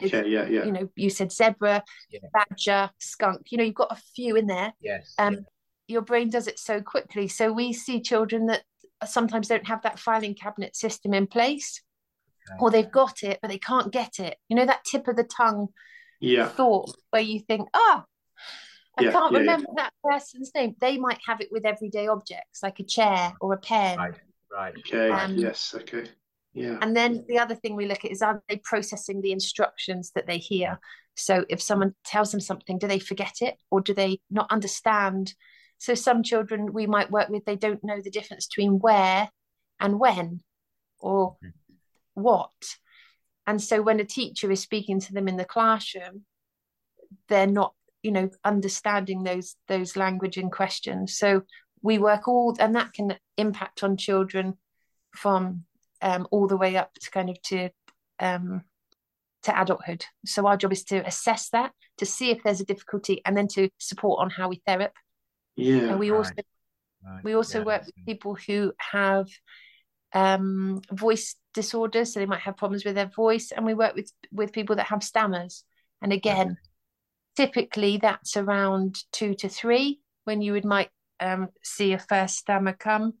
Okay, 0.00 0.28
yeah, 0.28 0.46
yeah. 0.46 0.64
You 0.64 0.72
know, 0.72 0.88
you 0.94 1.10
said 1.10 1.32
zebra, 1.32 1.82
yeah. 2.10 2.20
badger, 2.32 2.90
skunk. 2.98 3.50
You 3.50 3.58
know, 3.58 3.64
you've 3.64 3.74
got 3.74 3.90
a 3.90 4.00
few 4.14 4.36
in 4.36 4.46
there. 4.46 4.72
Yes. 4.80 5.14
Um, 5.18 5.34
yeah. 5.34 5.40
Your 5.88 6.02
brain 6.02 6.30
does 6.30 6.46
it 6.46 6.58
so 6.58 6.80
quickly. 6.80 7.26
So 7.26 7.52
we 7.52 7.72
see 7.72 8.00
children 8.00 8.46
that 8.46 8.62
sometimes 9.04 9.48
don't 9.48 9.66
have 9.66 9.82
that 9.82 9.98
filing 9.98 10.34
cabinet 10.34 10.76
system 10.76 11.14
in 11.14 11.26
place, 11.26 11.82
okay. 12.48 12.58
or 12.60 12.70
they've 12.70 12.92
got 12.92 13.22
it, 13.24 13.40
but 13.42 13.48
they 13.48 13.58
can't 13.58 13.92
get 13.92 14.20
it. 14.20 14.36
You 14.48 14.56
know, 14.56 14.66
that 14.66 14.84
tip 14.84 15.08
of 15.08 15.16
the 15.16 15.24
tongue 15.24 15.68
yeah. 16.20 16.48
thought 16.48 16.90
where 17.10 17.22
you 17.22 17.40
think, 17.40 17.68
oh, 17.74 18.04
I 18.96 19.04
Yeah, 19.04 19.12
can't 19.12 19.32
yeah, 19.32 19.38
remember 19.38 19.68
that 19.76 19.92
person's 20.02 20.50
name. 20.54 20.74
They 20.80 20.98
might 20.98 21.20
have 21.26 21.40
it 21.40 21.48
with 21.52 21.64
everyday 21.64 22.08
objects 22.08 22.62
like 22.62 22.80
a 22.80 22.84
chair 22.84 23.32
or 23.40 23.54
a 23.54 23.58
pen. 23.58 23.98
Right. 23.98 24.14
Right. 24.50 24.74
Okay. 24.78 25.10
Um, 25.10 25.36
yes. 25.36 25.74
Okay. 25.76 26.04
Yeah. 26.54 26.78
And 26.80 26.96
then 26.96 27.24
the 27.28 27.38
other 27.38 27.54
thing 27.54 27.76
we 27.76 27.86
look 27.86 28.04
at 28.04 28.10
is 28.10 28.22
are 28.22 28.42
they 28.48 28.56
processing 28.64 29.20
the 29.20 29.32
instructions 29.32 30.10
that 30.14 30.26
they 30.26 30.38
hear? 30.38 30.80
So 31.14 31.44
if 31.48 31.60
someone 31.62 31.94
tells 32.04 32.32
them 32.32 32.40
something, 32.40 32.78
do 32.78 32.88
they 32.88 32.98
forget 32.98 33.36
it 33.40 33.56
or 33.70 33.80
do 33.80 33.94
they 33.94 34.20
not 34.30 34.50
understand? 34.50 35.34
So 35.78 35.94
some 35.94 36.22
children 36.22 36.72
we 36.72 36.86
might 36.86 37.10
work 37.10 37.28
with, 37.28 37.44
they 37.44 37.56
don't 37.56 37.84
know 37.84 38.00
the 38.00 38.10
difference 38.10 38.46
between 38.48 38.78
where 38.78 39.28
and 39.78 40.00
when 40.00 40.40
or 40.98 41.36
what. 42.14 42.50
And 43.48 43.62
so 43.62 43.80
when 43.80 43.98
a 43.98 44.04
teacher 44.04 44.50
is 44.50 44.60
speaking 44.60 45.00
to 45.00 45.12
them 45.14 45.26
in 45.26 45.38
the 45.38 45.44
classroom, 45.46 46.26
they're 47.28 47.46
not, 47.46 47.72
you 48.02 48.12
know, 48.12 48.28
understanding 48.44 49.22
those 49.22 49.56
those 49.68 49.96
language 49.96 50.36
in 50.36 50.50
questions. 50.50 51.16
So 51.16 51.42
we 51.80 51.96
work 51.96 52.28
all 52.28 52.54
and 52.60 52.76
that 52.76 52.92
can 52.92 53.16
impact 53.38 53.82
on 53.82 53.96
children 53.96 54.58
from 55.16 55.64
um, 56.02 56.28
all 56.30 56.46
the 56.46 56.58
way 56.58 56.76
up 56.76 56.92
to 57.00 57.10
kind 57.10 57.30
of 57.30 57.40
to 57.44 57.70
um, 58.20 58.64
to 59.44 59.58
adulthood. 59.58 60.04
So 60.26 60.46
our 60.46 60.58
job 60.58 60.72
is 60.72 60.84
to 60.84 61.06
assess 61.06 61.48
that, 61.50 61.72
to 61.96 62.04
see 62.04 62.30
if 62.30 62.42
there's 62.42 62.60
a 62.60 62.66
difficulty, 62.66 63.22
and 63.24 63.34
then 63.34 63.48
to 63.48 63.70
support 63.78 64.20
on 64.20 64.28
how 64.28 64.50
we 64.50 64.60
therapy. 64.66 64.92
Yeah. 65.56 65.88
And 65.88 65.98
we 65.98 66.10
Right. 66.10 66.18
also 66.18 66.34
Right. 67.02 67.24
we 67.24 67.34
also 67.34 67.60
Yeah, 67.60 67.64
work 67.64 67.86
with 67.86 68.04
people 68.04 68.34
who 68.34 68.74
have 68.76 69.28
um, 70.12 70.82
voice 70.92 71.34
disorders, 71.54 72.12
so 72.12 72.20
they 72.20 72.26
might 72.26 72.40
have 72.40 72.56
problems 72.56 72.84
with 72.84 72.94
their 72.94 73.10
voice, 73.14 73.52
and 73.52 73.64
we 73.66 73.74
work 73.74 73.94
with 73.94 74.12
with 74.32 74.52
people 74.52 74.76
that 74.76 74.86
have 74.86 75.02
stammers. 75.02 75.64
And 76.02 76.12
again, 76.12 76.56
typically 77.36 77.96
that's 77.98 78.36
around 78.36 79.02
two 79.12 79.34
to 79.34 79.48
three 79.48 80.00
when 80.24 80.40
you 80.42 80.52
would 80.52 80.64
might 80.64 80.90
um, 81.20 81.48
see 81.62 81.92
a 81.92 81.98
first 81.98 82.36
stammer 82.36 82.72
come. 82.72 83.14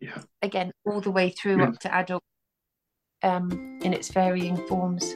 Yeah. 0.00 0.22
Again, 0.42 0.72
all 0.84 1.00
the 1.00 1.10
way 1.10 1.30
through 1.30 1.56
Mm. 1.58 1.68
up 1.68 1.78
to 1.80 1.94
adult 1.94 2.22
um, 3.22 3.78
in 3.82 3.92
its 3.92 4.08
varying 4.08 4.56
forms. 4.68 5.14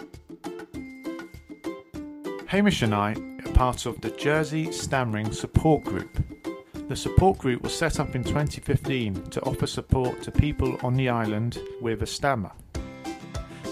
Hamish 2.46 2.82
and 2.82 2.94
I 2.94 3.14
are 3.46 3.52
part 3.52 3.86
of 3.86 4.00
the 4.00 4.10
Jersey 4.10 4.70
Stammering 4.72 5.32
Support 5.32 5.84
Group. 5.84 6.31
The 6.88 6.96
support 6.96 7.38
group 7.38 7.62
was 7.62 7.74
set 7.74 8.00
up 8.00 8.14
in 8.14 8.22
2015 8.22 9.30
to 9.30 9.40
offer 9.42 9.66
support 9.66 10.22
to 10.22 10.30
people 10.30 10.76
on 10.82 10.94
the 10.94 11.08
island 11.08 11.58
with 11.80 12.02
a 12.02 12.06
stammer. 12.06 12.52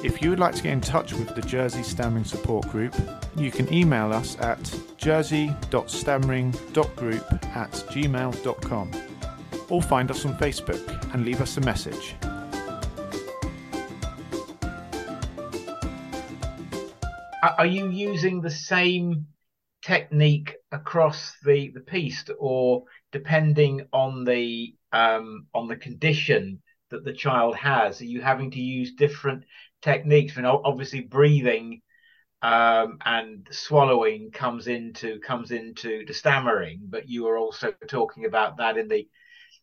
If 0.03 0.23
you 0.23 0.31
would 0.31 0.39
like 0.39 0.55
to 0.55 0.63
get 0.63 0.73
in 0.73 0.81
touch 0.81 1.13
with 1.13 1.35
the 1.35 1.43
Jersey 1.43 1.83
Stammering 1.83 2.25
Support 2.25 2.69
Group, 2.69 2.97
you 3.37 3.51
can 3.51 3.71
email 3.73 4.15
us 4.15 4.39
at 4.41 4.75
jersey.stammering.group 4.97 7.33
at 7.55 7.73
gmail.com 7.73 8.91
or 9.69 9.83
find 9.83 10.11
us 10.11 10.25
on 10.25 10.39
Facebook 10.39 11.15
and 11.15 11.27
leave 11.27 11.43
us 11.43 11.59
a 11.59 11.61
message. 11.61 12.15
Are 17.43 17.67
you 17.67 17.91
using 17.91 18.41
the 18.41 18.51
same 18.51 19.27
technique 19.83 20.57
across 20.73 21.37
the 21.45 21.71
the 21.71 21.81
piece, 21.81 22.25
or 22.39 22.85
depending 23.13 23.87
on 23.93 24.25
the 24.25 24.75
um, 24.93 25.47
on 25.55 25.69
the 25.69 25.77
condition 25.77 26.63
that 26.91 27.05
the 27.05 27.13
child 27.13 27.55
has, 27.57 28.01
are 28.01 28.07
you 28.07 28.21
having 28.21 28.51
to 28.51 28.61
use 28.61 28.95
different 28.95 29.45
techniques? 29.83 30.37
And 30.37 30.47
obviously, 30.47 31.01
breathing 31.01 31.83
um, 32.43 32.99
and 33.05 33.47
swallowing 33.51 34.31
comes 34.31 34.67
into 34.67 35.21
comes 35.21 35.51
into 35.51 36.05
the 36.07 36.15
stammering, 36.15 36.81
but 36.89 37.09
you 37.09 37.29
are 37.29 37.39
also 37.39 37.73
talking 37.89 38.25
about 38.25 38.57
that 38.59 38.79
in 38.79 38.89
the 38.89 39.09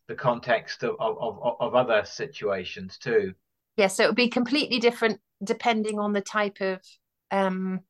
the 0.06 0.14
context 0.14 0.82
of 0.82 0.96
of, 0.98 1.18
of, 1.20 1.56
of 1.60 1.74
other 1.74 2.04
situations 2.04 2.98
too. 2.98 3.34
Yeah, 3.76 3.88
so 3.88 4.04
it 4.04 4.06
would 4.08 4.16
be 4.16 4.28
completely 4.28 4.80
different 4.80 5.20
depending 5.42 5.98
on 5.98 6.12
the 6.12 6.20
type 6.20 6.60
of 6.60 6.80
um, 7.30 7.80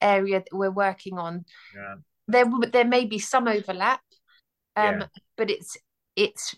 area 0.00 0.40
that 0.40 0.56
we're 0.56 0.70
working 0.70 1.18
on. 1.18 1.44
Yeah. 1.74 1.94
There, 2.28 2.44
there 2.72 2.84
may 2.84 3.04
be 3.04 3.18
some 3.18 3.48
overlap, 3.48 4.00
um, 4.76 5.00
Yeah. 5.00 5.06
but 5.36 5.50
it's 5.50 5.76
it's 6.16 6.54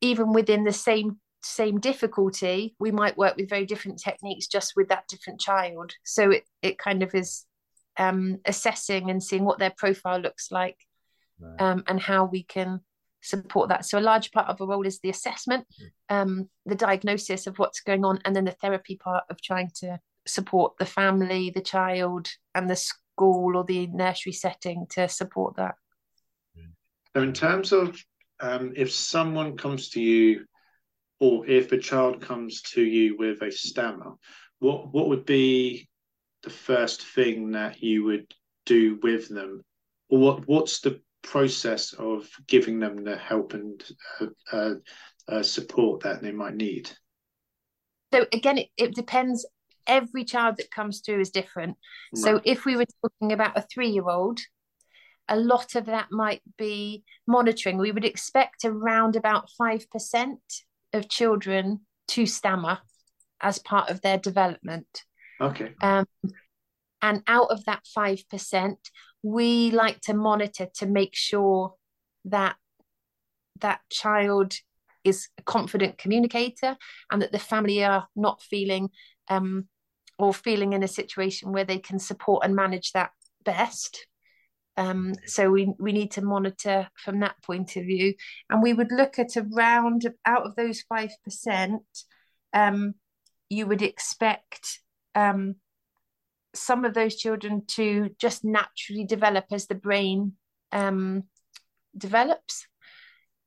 even 0.00 0.32
within 0.32 0.64
the 0.64 0.72
same 0.72 1.20
same 1.42 1.78
difficulty. 1.78 2.74
We 2.78 2.90
might 2.90 3.18
work 3.18 3.36
with 3.36 3.50
very 3.50 3.66
different 3.66 3.98
techniques 3.98 4.46
just 4.46 4.72
with 4.76 4.88
that 4.88 5.08
different 5.08 5.40
child. 5.40 5.92
So 6.04 6.30
it 6.30 6.44
it 6.62 6.78
kind 6.78 7.02
of 7.02 7.14
is 7.14 7.44
um, 7.96 8.38
assessing 8.44 9.10
and 9.10 9.22
seeing 9.22 9.44
what 9.44 9.58
their 9.58 9.72
profile 9.76 10.18
looks 10.18 10.50
like 10.50 10.78
Right. 11.40 11.60
um, 11.60 11.84
and 11.86 12.00
how 12.00 12.24
we 12.26 12.42
can 12.44 12.80
support 13.20 13.68
that. 13.68 13.84
So 13.84 13.98
a 13.98 14.00
large 14.00 14.30
part 14.32 14.48
of 14.48 14.58
the 14.58 14.66
role 14.66 14.86
is 14.86 15.00
the 15.00 15.10
assessment, 15.10 15.66
um, 16.08 16.48
the 16.66 16.74
diagnosis 16.74 17.46
of 17.46 17.58
what's 17.58 17.80
going 17.80 18.04
on, 18.04 18.20
and 18.24 18.34
then 18.34 18.44
the 18.44 18.52
therapy 18.52 18.96
part 18.96 19.24
of 19.30 19.40
trying 19.40 19.70
to 19.76 19.98
support 20.26 20.74
the 20.78 20.86
family, 20.86 21.50
the 21.50 21.60
child, 21.60 22.28
and 22.54 22.68
the 22.68 22.76
school 22.76 23.56
or 23.56 23.64
the 23.64 23.86
nursery 23.88 24.32
setting 24.32 24.86
to 24.90 25.08
support 25.08 25.56
that. 25.56 25.74
So, 27.14 27.22
in 27.22 27.32
terms 27.32 27.72
of 27.72 28.02
um, 28.40 28.72
if 28.76 28.92
someone 28.92 29.56
comes 29.56 29.90
to 29.90 30.00
you, 30.00 30.44
or 31.20 31.46
if 31.46 31.72
a 31.72 31.78
child 31.78 32.20
comes 32.20 32.62
to 32.62 32.82
you 32.82 33.16
with 33.16 33.40
a 33.42 33.50
stammer, 33.52 34.14
what 34.58 34.92
what 34.92 35.08
would 35.08 35.24
be 35.24 35.88
the 36.42 36.50
first 36.50 37.02
thing 37.02 37.52
that 37.52 37.82
you 37.82 38.04
would 38.04 38.32
do 38.66 38.98
with 39.02 39.28
them, 39.28 39.62
or 40.08 40.18
what 40.18 40.48
what's 40.48 40.80
the 40.80 41.00
process 41.22 41.92
of 41.94 42.28
giving 42.46 42.80
them 42.80 43.04
the 43.04 43.16
help 43.16 43.54
and 43.54 43.82
uh, 44.20 44.26
uh, 44.52 44.74
uh, 45.28 45.42
support 45.42 46.02
that 46.02 46.20
they 46.20 46.32
might 46.32 46.54
need? 46.54 46.90
So 48.12 48.26
again, 48.32 48.58
it, 48.58 48.68
it 48.76 48.94
depends. 48.94 49.46
Every 49.86 50.24
child 50.24 50.56
that 50.56 50.70
comes 50.70 51.00
through 51.00 51.20
is 51.20 51.30
different. 51.30 51.76
So 52.14 52.40
if 52.44 52.64
we 52.64 52.74
were 52.76 52.86
talking 53.02 53.32
about 53.32 53.58
a 53.58 53.62
three-year-old, 53.62 54.40
a 55.28 55.36
lot 55.36 55.74
of 55.74 55.86
that 55.86 56.08
might 56.10 56.42
be 56.58 57.04
monitoring. 57.26 57.78
We 57.78 57.92
would 57.92 58.04
expect 58.04 58.64
around 58.64 59.16
about 59.16 59.48
5% 59.60 60.36
of 60.92 61.08
children 61.08 61.80
to 62.08 62.26
stammer 62.26 62.78
as 63.40 63.58
part 63.58 63.90
of 63.90 64.00
their 64.00 64.18
development. 64.18 65.04
Okay. 65.40 65.72
Um, 65.82 66.06
and 67.02 67.22
out 67.26 67.50
of 67.50 67.64
that 67.64 67.82
5%, 67.96 68.76
we 69.22 69.70
like 69.70 70.00
to 70.02 70.14
monitor 70.14 70.68
to 70.76 70.86
make 70.86 71.14
sure 71.14 71.74
that 72.26 72.56
that 73.60 73.80
child 73.90 74.54
is 75.04 75.28
a 75.38 75.42
confident 75.42 75.98
communicator 75.98 76.76
and 77.10 77.20
that 77.22 77.32
the 77.32 77.38
family 77.38 77.84
are 77.84 78.08
not 78.16 78.42
feeling 78.42 78.88
um, 79.28 79.68
or 80.18 80.32
feeling 80.32 80.72
in 80.72 80.82
a 80.82 80.88
situation 80.88 81.52
where 81.52 81.64
they 81.64 81.78
can 81.78 81.98
support 81.98 82.44
and 82.44 82.56
manage 82.56 82.92
that 82.92 83.10
best. 83.44 84.06
Um, 84.76 85.14
so 85.26 85.50
we, 85.50 85.72
we 85.78 85.92
need 85.92 86.12
to 86.12 86.22
monitor 86.22 86.88
from 86.96 87.20
that 87.20 87.36
point 87.42 87.76
of 87.76 87.84
view. 87.84 88.14
And 88.50 88.62
we 88.62 88.72
would 88.72 88.90
look 88.90 89.18
at 89.18 89.36
around 89.36 90.06
out 90.26 90.46
of 90.46 90.56
those 90.56 90.82
5%, 90.92 91.78
um, 92.52 92.94
you 93.48 93.66
would 93.66 93.82
expect 93.82 94.80
um, 95.14 95.56
some 96.54 96.84
of 96.84 96.94
those 96.94 97.16
children 97.16 97.62
to 97.66 98.10
just 98.18 98.44
naturally 98.44 99.04
develop 99.04 99.46
as 99.50 99.66
the 99.66 99.74
brain 99.74 100.32
um, 100.72 101.24
develops, 101.96 102.66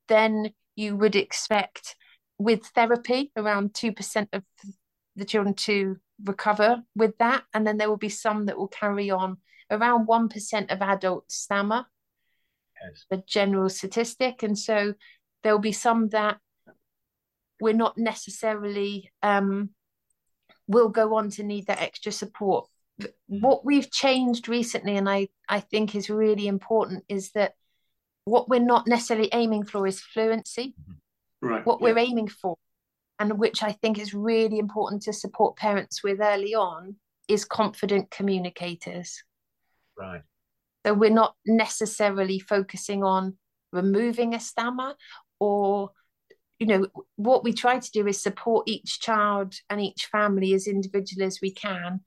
then 0.08 0.50
you 0.76 0.96
would 0.96 1.16
expect 1.16 1.96
with 2.38 2.64
therapy 2.66 3.32
around 3.36 3.72
2% 3.72 4.28
of 4.32 4.42
the 5.16 5.24
children 5.24 5.54
to 5.54 5.96
recover 6.24 6.82
with 6.94 7.16
that. 7.18 7.42
And 7.52 7.66
then 7.66 7.76
there 7.76 7.88
will 7.88 7.96
be 7.96 8.08
some 8.08 8.46
that 8.46 8.56
will 8.56 8.68
carry 8.68 9.10
on. 9.10 9.38
Around 9.70 10.06
1% 10.06 10.72
of 10.72 10.82
adults 10.82 11.36
stammer, 11.36 11.86
yes. 12.82 13.04
the 13.10 13.22
general 13.26 13.68
statistic. 13.68 14.42
And 14.42 14.58
so 14.58 14.94
there'll 15.42 15.58
be 15.58 15.72
some 15.72 16.08
that 16.10 16.38
we're 17.60 17.74
not 17.74 17.98
necessarily 17.98 19.10
um, 19.22 19.70
will 20.66 20.88
go 20.88 21.16
on 21.16 21.30
to 21.30 21.42
need 21.42 21.66
that 21.66 21.82
extra 21.82 22.12
support. 22.12 22.68
What 23.28 23.64
we've 23.64 23.90
changed 23.90 24.48
recently, 24.48 24.96
and 24.96 25.08
I, 25.08 25.28
I 25.48 25.60
think 25.60 25.94
is 25.94 26.10
really 26.10 26.46
important, 26.46 27.04
is 27.08 27.30
that 27.32 27.54
what 28.24 28.48
we're 28.48 28.60
not 28.60 28.86
necessarily 28.86 29.30
aiming 29.32 29.64
for 29.64 29.86
is 29.86 30.00
fluency. 30.00 30.74
Right. 31.40 31.64
What 31.64 31.80
yeah. 31.80 31.84
we're 31.84 31.98
aiming 31.98 32.28
for, 32.28 32.56
and 33.18 33.38
which 33.38 33.62
I 33.62 33.72
think 33.72 33.98
is 33.98 34.14
really 34.14 34.58
important 34.58 35.02
to 35.02 35.12
support 35.12 35.56
parents 35.56 36.02
with 36.02 36.20
early 36.20 36.54
on, 36.54 36.96
is 37.28 37.44
confident 37.44 38.10
communicators. 38.10 39.22
Right. 39.98 40.22
So 40.86 40.94
we're 40.94 41.10
not 41.10 41.34
necessarily 41.46 42.38
focusing 42.38 43.02
on 43.02 43.36
removing 43.72 44.34
a 44.34 44.40
stammer 44.40 44.94
or 45.38 45.90
you 46.58 46.66
know 46.66 46.86
what 47.16 47.44
we 47.44 47.52
try 47.52 47.78
to 47.78 47.90
do 47.90 48.06
is 48.06 48.20
support 48.20 48.68
each 48.68 49.00
child 49.00 49.54
and 49.68 49.80
each 49.80 50.08
family 50.10 50.54
as 50.54 50.66
individual 50.66 51.26
as 51.26 51.40
we 51.40 51.52
can 51.52 52.00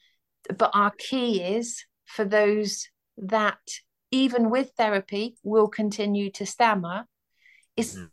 but 0.57 0.71
our 0.73 0.91
key 0.97 1.41
is 1.41 1.85
for 2.05 2.25
those 2.25 2.87
that 3.17 3.59
even 4.11 4.49
with 4.49 4.71
therapy 4.75 5.37
will 5.43 5.67
continue 5.67 6.29
to 6.31 6.45
stammer 6.45 7.05
is 7.77 7.95
mm. 7.95 8.09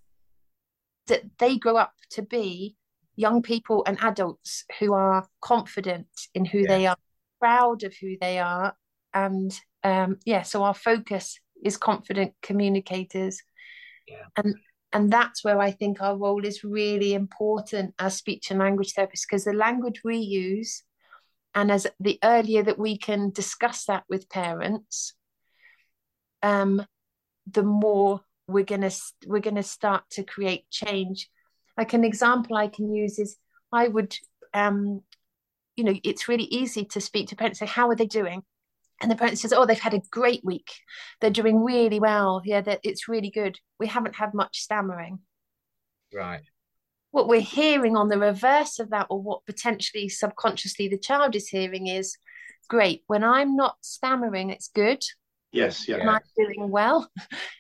that 1.06 1.23
they 1.38 1.56
grow 1.56 1.76
up 1.76 1.94
to 2.11 2.23
be 2.23 2.76
young 3.16 3.42
people 3.42 3.82
and 3.87 3.99
adults 4.00 4.64
who 4.78 4.92
are 4.92 5.26
confident 5.40 6.06
in 6.35 6.44
who 6.44 6.58
yeah. 6.58 6.68
they 6.68 6.87
are 6.87 6.97
proud 7.40 7.82
of 7.82 7.94
who 8.00 8.16
they 8.20 8.38
are 8.38 8.75
and 9.25 9.60
um 9.84 10.18
yeah 10.25 10.42
so 10.42 10.62
our 10.62 10.75
focus 10.75 11.40
is 11.64 11.76
confident 11.76 12.32
communicators 12.42 13.42
yeah. 14.06 14.25
and 14.37 14.54
and 14.92 15.12
that's 15.12 15.44
where 15.44 15.60
I 15.60 15.70
think 15.70 16.00
our 16.00 16.16
role 16.16 16.44
is 16.44 16.64
really 16.64 17.12
important 17.12 17.94
as 17.98 18.16
speech 18.16 18.50
and 18.50 18.58
language 18.58 18.94
therapists 18.94 19.26
because 19.28 19.44
the 19.44 19.52
language 19.52 20.00
we 20.02 20.16
use, 20.16 20.82
and 21.54 21.70
as 21.70 21.87
the 22.00 22.18
earlier 22.25 22.62
that 22.62 22.78
we 22.78 22.96
can 22.96 23.30
discuss 23.30 23.84
that 23.84 24.04
with 24.08 24.30
parents, 24.30 25.14
um, 26.42 26.84
the 27.46 27.62
more 27.62 28.22
we're 28.46 28.64
gonna 28.64 28.90
we're 29.26 29.40
gonna 29.40 29.62
start 29.62 30.04
to 30.12 30.25
create 30.25 30.70
change. 30.70 31.28
Like 31.76 31.92
an 31.92 32.04
example 32.04 32.56
I 32.56 32.68
can 32.68 32.92
use 32.92 33.18
is 33.18 33.37
I 33.70 33.88
would, 33.88 34.16
um, 34.54 35.02
you 35.76 35.84
know, 35.84 35.94
it's 36.02 36.28
really 36.28 36.44
easy 36.44 36.87
to 36.87 37.00
speak 37.00 37.28
to 37.28 37.37
parents 37.37 37.58
say, 37.58 37.66
"How 37.66 37.90
are 37.90 37.96
they 37.96 38.06
doing?" 38.06 38.42
And 39.00 39.11
the 39.11 39.17
parent 39.17 39.38
says, 39.38 39.52
"Oh, 39.52 39.67
they've 39.67 39.78
had 39.78 39.95
a 39.95 40.02
great 40.11 40.45
week. 40.45 40.73
They're 41.21 41.31
doing 41.31 41.62
really 41.62 42.00
well. 42.00 42.43
Yeah, 42.45 42.61
that 42.62 42.81
it's 42.83 43.09
really 43.09 43.31
good. 43.31 43.59
We 43.78 43.87
haven't 43.87 44.17
had 44.17 44.35
much 44.35 44.61
stammering." 44.61 45.21
Right. 46.12 46.42
What 47.11 47.29
we're 47.29 47.40
hearing 47.40 47.96
on 47.96 48.09
the 48.09 48.18
reverse 48.18 48.79
of 48.79 48.90
that, 48.90 49.07
or 49.11 49.20
what 49.20 49.46
potentially 49.46 50.09
subconsciously 50.09 50.88
the 50.88 50.99
child 50.99 51.37
is 51.37 51.49
hearing, 51.49 51.87
is, 51.87 52.16
"Great. 52.68 53.05
When 53.07 53.25
I'm 53.25 53.57
not 53.57 53.77
stammering, 53.81 54.51
it's 54.51 54.68
good. 54.68 55.03
Yes, 55.53 55.88
yeah. 55.88 55.96
And 55.96 56.11
I'm 56.11 56.20
doing 56.37 56.70
well. 56.70 57.11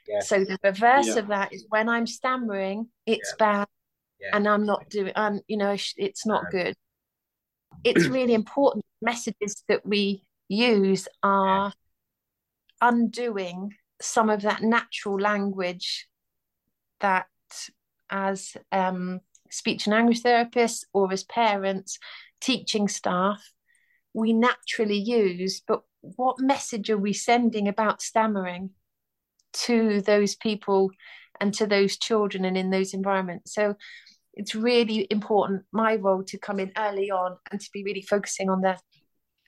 Yes. 0.06 0.28
So 0.28 0.44
the 0.44 0.58
reverse 0.64 1.08
yeah. 1.08 1.16
of 1.16 1.28
that 1.28 1.52
is 1.52 1.66
when 1.68 1.88
I'm 1.88 2.06
stammering, 2.06 2.88
it's 3.06 3.34
yeah. 3.38 3.44
bad, 3.46 3.68
yeah. 4.20 4.30
and 4.32 4.48
I'm 4.48 4.64
not 4.64 4.88
doing. 4.88 5.12
I'm, 5.16 5.40
you 5.48 5.56
know, 5.56 5.76
it's 5.96 6.26
not 6.26 6.50
good. 6.50 6.74
It's 7.84 8.06
really 8.06 8.34
important 8.34 8.84
messages 9.00 9.62
that 9.68 9.86
we 9.86 10.24
use 10.48 11.08
are 11.22 11.72
undoing 12.80 13.74
some 14.00 14.30
of 14.30 14.42
that 14.42 14.62
natural 14.62 15.18
language 15.18 16.08
that 17.00 17.26
as 18.10 18.56
um, 18.72 19.20
speech 19.50 19.86
and 19.86 19.94
language 19.94 20.22
therapists 20.22 20.84
or 20.92 21.12
as 21.12 21.24
parents 21.24 21.98
teaching 22.40 22.88
staff 22.88 23.42
we 24.14 24.32
naturally 24.32 24.98
use. 24.98 25.62
But 25.66 25.82
what 26.00 26.40
message 26.40 26.90
are 26.90 26.98
we 26.98 27.12
sending 27.12 27.68
about 27.68 28.02
stammering 28.02 28.70
to 29.64 30.00
those 30.02 30.34
people 30.34 30.90
and 31.40 31.54
to 31.54 31.66
those 31.66 31.96
children 31.96 32.44
and 32.44 32.56
in 32.56 32.70
those 32.70 32.94
environments? 32.94 33.54
So 33.54 33.76
it's 34.34 34.54
really 34.54 35.06
important 35.10 35.64
my 35.72 35.96
role 35.96 36.22
to 36.24 36.38
come 36.38 36.60
in 36.60 36.72
early 36.76 37.10
on 37.10 37.36
and 37.50 37.60
to 37.60 37.70
be 37.72 37.82
really 37.84 38.02
focusing 38.02 38.50
on 38.50 38.60
the 38.60 38.78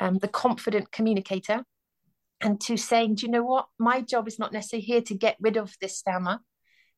um, 0.01 0.19
the 0.19 0.29
confident 0.29 0.91
communicator 0.91 1.65
and 2.41 2.61
to 2.63 2.77
saying, 2.77 3.17
do 3.17 3.27
you 3.27 3.33
know 3.33 3.45
what? 3.45 3.67
My 3.79 4.01
job 4.01 4.27
is 4.27 4.39
not 4.39 4.53
necessarily 4.53 4.85
here 4.85 5.03
to 5.03 5.15
get 5.15 5.37
rid 5.41 5.57
of 5.57 5.75
this 5.81 5.99
stammer. 5.99 6.41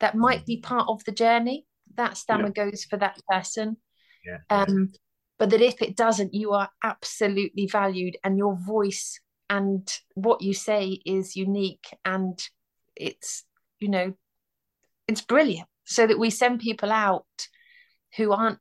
That 0.01 0.15
might 0.15 0.47
be 0.47 0.61
part 0.61 0.87
of 0.89 1.05
the 1.05 1.13
journey. 1.13 1.67
That 1.97 2.17
stammer 2.17 2.53
yeah. 2.55 2.65
goes 2.65 2.85
for 2.85 2.97
that 2.99 3.19
person. 3.29 3.77
Yeah. 4.25 4.39
Um, 4.49 4.93
but 5.39 5.51
that 5.51 5.61
if 5.61 5.83
it 5.83 5.97
doesn't, 5.97 6.35
you 6.35 6.53
are 6.53 6.69
absolutely 6.85 7.67
valued 7.67 8.17
and 8.23 8.39
your 8.39 8.57
voice 8.57 9.21
and 9.51 9.93
what 10.15 10.41
you 10.41 10.55
say 10.55 11.01
is 11.05 11.37
unique 11.37 11.89
and 12.05 12.41
it's, 12.95 13.45
you 13.81 13.89
know, 13.89 14.15
it's 15.09 15.23
brilliant. 15.23 15.69
So 15.85 16.07
that 16.07 16.19
we 16.19 16.31
send 16.31 16.61
people 16.61 16.93
out 16.93 17.27
who 18.17 18.33
aren't 18.33 18.61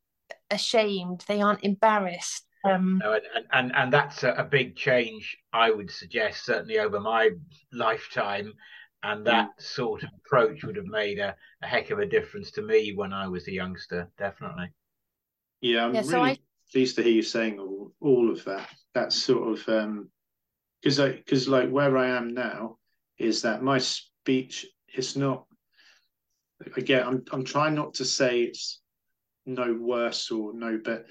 ashamed, 0.49 1.23
they 1.27 1.41
aren't 1.41 1.63
embarrassed, 1.63 2.45
um, 2.63 2.99
no, 3.03 3.13
and, 3.13 3.45
and 3.51 3.71
and 3.75 3.93
that's 3.93 4.23
a, 4.23 4.33
a, 4.33 4.43
big 4.43 4.75
change, 4.75 5.37
I 5.51 5.71
would 5.71 5.89
suggest, 5.89 6.45
certainly 6.45 6.79
over 6.79 6.99
my 6.99 7.31
lifetime. 7.71 8.53
And 9.03 9.25
that 9.25 9.49
mm. 9.49 9.61
sort 9.61 10.03
of 10.03 10.09
approach 10.23 10.63
would 10.63 10.75
have 10.75 10.85
made 10.85 11.17
a, 11.17 11.35
a 11.63 11.67
heck 11.67 11.89
of 11.89 11.97
a 11.97 12.05
difference 12.05 12.51
to 12.51 12.61
me 12.61 12.93
when 12.93 13.13
I 13.13 13.27
was 13.27 13.47
a 13.47 13.51
youngster, 13.51 14.11
definitely. 14.19 14.71
Yeah, 15.59 15.85
I'm 15.85 15.95
yeah, 15.95 16.03
so 16.03 16.19
really 16.19 16.31
I... 16.31 16.39
pleased 16.71 16.97
to 16.97 17.03
hear 17.03 17.13
you 17.13 17.23
saying 17.23 17.57
all, 17.59 17.91
all 17.99 18.31
of 18.31 18.43
that. 18.45 18.69
That's 18.93 19.15
sort 19.15 19.53
of 19.53 19.65
because 20.81 20.99
um, 20.99 21.13
because 21.15 21.47
like 21.47 21.69
where 21.69 21.97
I 21.97 22.09
am 22.09 22.33
now 22.33 22.77
is 23.17 23.41
that 23.41 23.63
my 23.63 23.79
speech 23.79 24.67
is 24.93 25.15
not 25.15 25.45
again 26.75 27.03
I'm 27.07 27.23
I'm 27.31 27.43
trying 27.43 27.75
not 27.75 27.95
to 27.95 28.05
say 28.05 28.41
it's 28.41 28.81
no 29.45 29.73
worse 29.73 30.29
or 30.29 30.53
no 30.53 30.77
better 30.77 31.05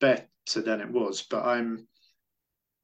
better 0.00 0.26
than 0.54 0.80
it 0.80 0.90
was, 0.90 1.22
but 1.22 1.44
I'm 1.44 1.86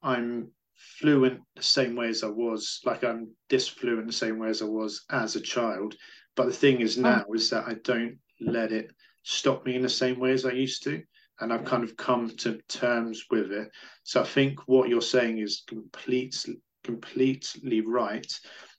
I'm 0.01 0.51
fluent 0.99 1.41
the 1.55 1.63
same 1.63 1.95
way 1.95 2.09
as 2.09 2.23
I 2.23 2.27
was, 2.27 2.81
like 2.85 3.03
I'm 3.03 3.31
disfluent 3.49 4.07
the 4.07 4.13
same 4.13 4.39
way 4.39 4.49
as 4.49 4.61
I 4.61 4.65
was 4.65 5.05
as 5.09 5.35
a 5.35 5.41
child. 5.41 5.95
But 6.35 6.47
the 6.47 6.53
thing 6.53 6.81
is 6.81 6.97
oh. 6.97 7.01
now 7.01 7.25
is 7.33 7.49
that 7.51 7.65
I 7.67 7.75
don't 7.83 8.17
let 8.39 8.71
it 8.71 8.91
stop 9.23 9.65
me 9.65 9.75
in 9.75 9.81
the 9.81 9.89
same 9.89 10.19
way 10.19 10.31
as 10.31 10.45
I 10.45 10.51
used 10.51 10.83
to. 10.83 11.01
And 11.39 11.51
I've 11.51 11.65
kind 11.65 11.83
of 11.83 11.97
come 11.97 12.29
to 12.37 12.59
terms 12.67 13.25
with 13.31 13.51
it. 13.51 13.69
So 14.03 14.21
I 14.21 14.25
think 14.25 14.59
what 14.67 14.87
you're 14.87 15.01
saying 15.01 15.39
is 15.39 15.63
completely 15.67 16.61
completely 16.83 17.79
right 17.81 18.31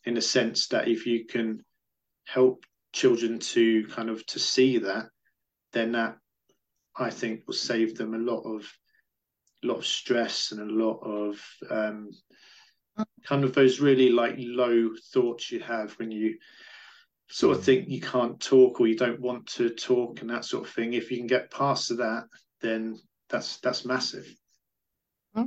in 0.05 0.14
the 0.14 0.20
sense 0.20 0.68
that 0.68 0.88
if 0.88 1.07
you 1.07 1.25
can 1.25 1.64
help 2.27 2.64
children 2.92 3.38
to 3.38 3.87
kind 3.88 4.11
of 4.11 4.25
to 4.27 4.38
see 4.38 4.79
that, 4.79 5.07
then 5.73 5.92
that 5.92 6.16
I 6.96 7.11
think 7.11 7.42
will 7.46 7.54
save 7.54 7.96
them 7.96 8.14
a 8.14 8.18
lot 8.18 8.42
of 8.42 8.70
a 9.62 9.66
lot 9.66 9.78
of 9.78 9.87
stress 9.87 10.52
and 10.52 10.61
a 10.61 10.72
lot 10.72 10.98
of 10.98 11.40
um, 11.70 12.11
kind 13.24 13.44
of 13.44 13.54
those 13.54 13.80
really 13.80 14.11
like 14.11 14.35
low 14.38 14.90
thoughts 15.12 15.50
you 15.50 15.61
have 15.61 15.92
when 15.94 16.11
you 16.11 16.37
sort 17.28 17.57
of 17.57 17.64
think 17.64 17.88
you 17.88 18.00
can't 18.00 18.38
talk 18.40 18.80
or 18.80 18.87
you 18.87 18.96
don't 18.96 19.20
want 19.20 19.46
to 19.46 19.70
talk 19.70 20.20
and 20.20 20.30
that 20.30 20.44
sort 20.44 20.66
of 20.66 20.72
thing. 20.72 20.92
If 20.92 21.11
you 21.11 21.16
can 21.16 21.26
get 21.26 21.50
past 21.50 21.88
that, 21.88 22.24
then 22.61 22.98
that's 23.28 23.59
that's 23.59 23.85
massive. 23.85 24.26
Mm-hmm. 25.37 25.46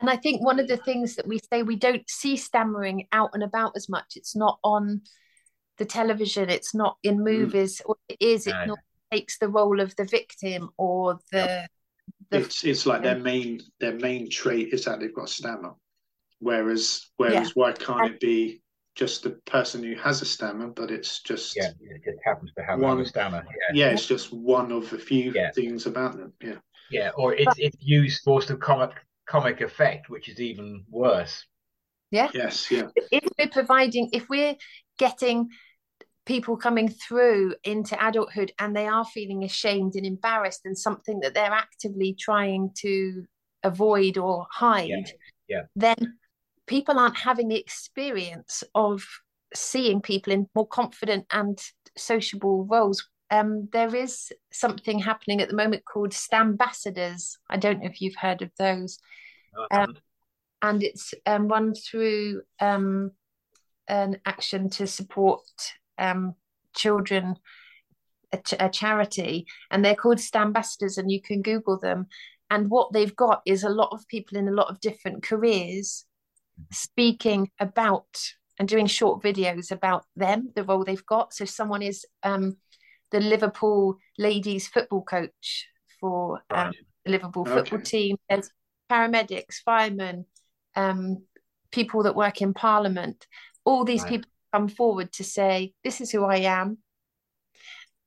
And 0.00 0.10
I 0.10 0.16
think 0.16 0.42
one 0.42 0.58
of 0.58 0.68
the 0.68 0.78
things 0.78 1.16
that 1.16 1.28
we 1.28 1.38
say 1.52 1.62
we 1.62 1.76
don't 1.76 2.08
see 2.08 2.36
stammering 2.36 3.06
out 3.12 3.30
and 3.34 3.42
about 3.42 3.72
as 3.76 3.88
much. 3.88 4.16
It's 4.16 4.34
not 4.34 4.58
on 4.64 5.02
the 5.78 5.84
television. 5.84 6.50
It's 6.50 6.74
not 6.74 6.96
in 7.02 7.18
mm. 7.18 7.24
movies, 7.24 7.80
mm. 7.80 7.90
or 7.90 7.96
it 8.08 8.16
is. 8.20 8.46
It 8.46 8.54
no 8.66 8.76
takes 9.12 9.38
the 9.38 9.48
role 9.48 9.80
of 9.80 9.94
the 9.96 10.04
victim 10.04 10.70
or 10.76 11.18
the, 11.30 11.38
yep. 11.38 11.70
the 12.30 12.38
it's 12.38 12.64
it's 12.64 12.86
like 12.86 13.02
their 13.02 13.18
main 13.18 13.60
their 13.80 13.94
main 13.94 14.30
trait 14.30 14.72
is 14.72 14.84
that 14.84 15.00
they've 15.00 15.14
got 15.14 15.24
a 15.24 15.32
stammer 15.32 15.72
whereas 16.38 17.10
whereas 17.16 17.48
yeah. 17.48 17.52
why 17.54 17.72
can't 17.72 18.06
it 18.06 18.20
be 18.20 18.60
just 18.94 19.22
the 19.22 19.30
person 19.46 19.82
who 19.82 19.94
has 19.94 20.22
a 20.22 20.24
stammer 20.24 20.68
but 20.68 20.90
it's 20.90 21.20
just 21.22 21.56
yeah 21.56 21.70
it 21.80 22.02
just 22.04 22.18
happens 22.24 22.52
to 22.56 22.62
have 22.62 22.78
one 22.78 23.00
a 23.00 23.04
stammer 23.06 23.44
yeah. 23.46 23.86
yeah 23.86 23.92
it's 23.92 24.06
just 24.06 24.32
one 24.32 24.72
of 24.72 24.92
a 24.92 24.98
few 24.98 25.32
yeah. 25.34 25.50
things 25.52 25.86
about 25.86 26.16
them 26.16 26.32
yeah 26.42 26.58
yeah 26.90 27.10
or 27.16 27.34
it's 27.34 27.58
it's 27.58 27.76
used 27.80 28.22
for 28.22 28.42
some 28.42 28.58
comic 28.58 28.92
comic 29.26 29.60
effect, 29.60 30.10
which 30.10 30.28
is 30.28 30.40
even 30.40 30.84
worse. 30.90 31.46
Yeah. 32.10 32.30
Yes. 32.34 32.70
Yeah. 32.70 32.88
If 33.10 33.24
we're 33.38 33.48
providing, 33.48 34.10
if 34.12 34.28
we're 34.28 34.56
getting 34.98 35.48
people 36.24 36.56
coming 36.56 36.88
through 36.88 37.54
into 37.64 37.96
adulthood 38.04 38.52
and 38.58 38.76
they 38.76 38.86
are 38.86 39.04
feeling 39.04 39.42
ashamed 39.42 39.94
and 39.96 40.06
embarrassed 40.06 40.60
and 40.64 40.78
something 40.78 41.20
that 41.20 41.34
they're 41.34 41.52
actively 41.52 42.16
trying 42.18 42.70
to 42.76 43.24
avoid 43.62 44.18
or 44.18 44.46
hide, 44.50 44.88
yeah. 44.88 45.02
yeah. 45.48 45.62
then 45.74 46.18
people 46.66 46.98
aren't 46.98 47.18
having 47.18 47.48
the 47.48 47.58
experience 47.58 48.62
of 48.74 49.04
seeing 49.54 50.00
people 50.00 50.32
in 50.32 50.48
more 50.54 50.66
confident 50.66 51.26
and 51.32 51.58
sociable 51.96 52.64
roles. 52.66 53.08
Um, 53.30 53.68
there 53.72 53.94
is 53.94 54.30
something 54.52 54.98
happening 54.98 55.40
at 55.40 55.48
the 55.48 55.56
moment 55.56 55.84
called 55.84 56.10
Stambassadors. 56.10 57.36
I 57.50 57.56
don't 57.56 57.80
know 57.80 57.88
if 57.88 58.00
you've 58.00 58.16
heard 58.16 58.42
of 58.42 58.50
those. 58.58 58.98
Um, 59.70 59.96
and 60.62 60.82
it's 60.82 61.12
um, 61.26 61.48
run 61.48 61.74
through 61.74 62.42
um, 62.60 63.10
an 63.88 64.18
action 64.24 64.70
to 64.70 64.86
support 64.86 65.42
um, 66.02 66.34
children, 66.74 67.36
a, 68.32 68.38
ch- 68.38 68.54
a, 68.58 68.68
charity, 68.68 69.46
and 69.70 69.84
they're 69.84 69.94
called 69.94 70.18
Stambassadors, 70.18 70.98
and 70.98 71.10
you 71.10 71.22
can 71.22 71.42
Google 71.42 71.78
them. 71.78 72.06
And 72.50 72.68
what 72.68 72.92
they've 72.92 73.16
got 73.16 73.40
is 73.46 73.62
a 73.62 73.70
lot 73.70 73.90
of 73.92 74.06
people 74.08 74.36
in 74.36 74.48
a 74.48 74.52
lot 74.52 74.68
of 74.68 74.80
different 74.80 75.22
careers 75.22 76.04
speaking 76.70 77.50
about 77.58 78.18
and 78.58 78.68
doing 78.68 78.86
short 78.86 79.22
videos 79.22 79.70
about 79.70 80.04
them, 80.16 80.50
the 80.54 80.64
role 80.64 80.84
they've 80.84 81.06
got. 81.06 81.32
So 81.32 81.44
someone 81.44 81.82
is 81.82 82.04
um, 82.22 82.56
the 83.10 83.20
Liverpool 83.20 83.96
ladies 84.18 84.68
football 84.68 85.02
coach 85.02 85.66
for 86.00 86.42
um, 86.50 86.66
right. 86.66 86.74
the 87.04 87.12
Liverpool 87.12 87.46
football 87.46 87.80
team. 87.80 88.16
There's 88.28 88.50
paramedics, 88.90 89.56
firemen, 89.64 90.26
um, 90.76 91.24
people 91.70 92.02
that 92.02 92.16
work 92.16 92.42
in 92.42 92.52
Parliament. 92.52 93.26
All 93.64 93.84
these 93.84 94.02
right. 94.02 94.10
people 94.10 94.30
come 94.52 94.68
forward 94.68 95.12
to 95.14 95.24
say, 95.24 95.72
"This 95.84 96.00
is 96.00 96.10
who 96.10 96.24
I 96.24 96.38
am. 96.38 96.78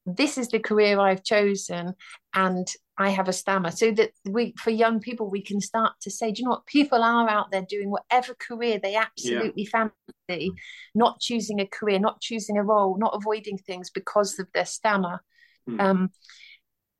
This 0.05 0.37
is 0.37 0.49
the 0.49 0.59
career 0.59 0.99
I've 0.99 1.23
chosen, 1.23 1.93
and 2.33 2.67
I 2.97 3.09
have 3.09 3.27
a 3.27 3.33
stammer. 3.33 3.71
So 3.71 3.91
that 3.91 4.11
we, 4.25 4.53
for 4.57 4.69
young 4.69 4.99
people, 4.99 5.29
we 5.29 5.41
can 5.41 5.59
start 5.59 5.93
to 6.01 6.11
say, 6.11 6.31
do 6.31 6.39
you 6.39 6.45
know 6.45 6.51
what? 6.51 6.65
People 6.65 7.03
are 7.03 7.29
out 7.29 7.51
there 7.51 7.65
doing 7.67 7.89
whatever 7.89 8.35
career 8.35 8.79
they 8.81 8.95
absolutely 8.95 9.67
yeah. 9.73 9.89
fancy, 10.29 10.51
not 10.93 11.19
choosing 11.19 11.59
a 11.59 11.67
career, 11.67 11.99
not 11.99 12.21
choosing 12.21 12.57
a 12.57 12.63
role, 12.63 12.97
not 12.97 13.15
avoiding 13.15 13.57
things 13.57 13.89
because 13.89 14.39
of 14.39 14.47
their 14.53 14.65
stammer. 14.65 15.21
Mm. 15.69 15.81
Um, 15.81 16.09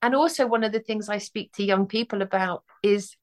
and 0.02 0.16
also, 0.16 0.46
one 0.46 0.64
of 0.64 0.74
the 0.74 0.82
things 0.82 1.08
I 1.08 1.20
speak 1.20 1.54
to 1.54 1.64
young 1.64 1.88
people 1.88 2.22
about 2.22 2.64
is 2.84 3.16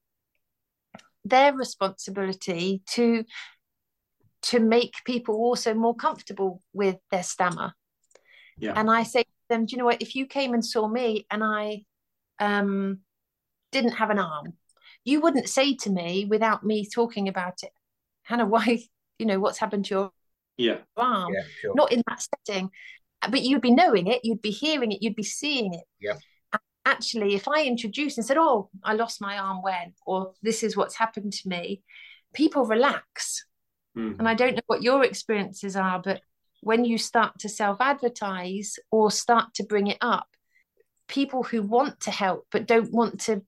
their 1.23 1.53
responsibility 1.53 2.81
to 2.87 3.23
to 4.43 4.59
make 4.59 4.93
people 5.05 5.35
also 5.35 5.73
more 5.73 5.95
comfortable 5.95 6.61
with 6.73 6.97
their 7.11 7.23
stammer. 7.23 7.73
Yeah. 8.57 8.73
And 8.75 8.91
I 8.91 9.03
say 9.03 9.23
to 9.23 9.29
them, 9.49 9.65
do 9.65 9.71
you 9.71 9.77
know 9.77 9.85
what? 9.85 10.01
If 10.01 10.15
you 10.15 10.25
came 10.25 10.53
and 10.53 10.65
saw 10.65 10.87
me 10.87 11.25
and 11.31 11.43
I 11.43 11.85
um, 12.39 12.99
didn't 13.71 13.93
have 13.93 14.09
an 14.09 14.19
arm, 14.19 14.53
you 15.05 15.21
wouldn't 15.21 15.49
say 15.49 15.75
to 15.75 15.89
me 15.89 16.25
without 16.25 16.63
me 16.63 16.87
talking 16.87 17.27
about 17.27 17.63
it, 17.63 17.71
Hannah, 18.23 18.45
why, 18.45 18.83
you 19.19 19.25
know, 19.25 19.39
what's 19.39 19.57
happened 19.57 19.85
to 19.85 19.93
your 19.93 20.11
yeah. 20.57 20.77
arm? 20.97 21.33
Yeah, 21.33 21.43
sure. 21.61 21.73
Not 21.75 21.91
in 21.91 22.03
that 22.07 22.25
setting, 22.47 22.69
but 23.29 23.41
you'd 23.41 23.61
be 23.61 23.71
knowing 23.71 24.07
it, 24.07 24.21
you'd 24.23 24.41
be 24.41 24.51
hearing 24.51 24.91
it, 24.91 25.01
you'd 25.01 25.15
be 25.15 25.23
seeing 25.23 25.73
it. 25.73 25.85
Yeah. 25.99 26.17
Actually, 26.85 27.33
if 27.33 27.47
I 27.47 27.63
introduced 27.63 28.17
and 28.17 28.27
said, 28.27 28.35
"Oh, 28.37 28.69
I 28.83 28.93
lost 28.93 29.21
my 29.21 29.37
arm 29.37 29.61
when," 29.61 29.93
or 30.05 30.33
"This 30.41 30.63
is 30.63 30.75
what's 30.75 30.95
happened 30.95 31.31
to 31.31 31.47
me," 31.47 31.81
people 32.33 32.65
relax. 32.65 33.45
Mm. 33.97 34.19
And 34.19 34.27
I 34.27 34.33
don't 34.33 34.55
know 34.55 34.61
what 34.67 34.83
your 34.83 35.03
experiences 35.03 35.75
are, 35.75 36.01
but 36.03 36.21
when 36.61 36.85
you 36.85 36.97
start 36.97 37.39
to 37.39 37.49
self-advertise 37.49 38.79
or 38.89 39.11
start 39.11 39.53
to 39.55 39.63
bring 39.63 39.87
it 39.87 39.97
up, 40.01 40.27
people 41.07 41.43
who 41.43 41.61
want 41.61 41.99
to 42.01 42.11
help 42.11 42.47
but 42.51 42.65
don't 42.65 42.91
want 42.91 43.21
to 43.21 43.41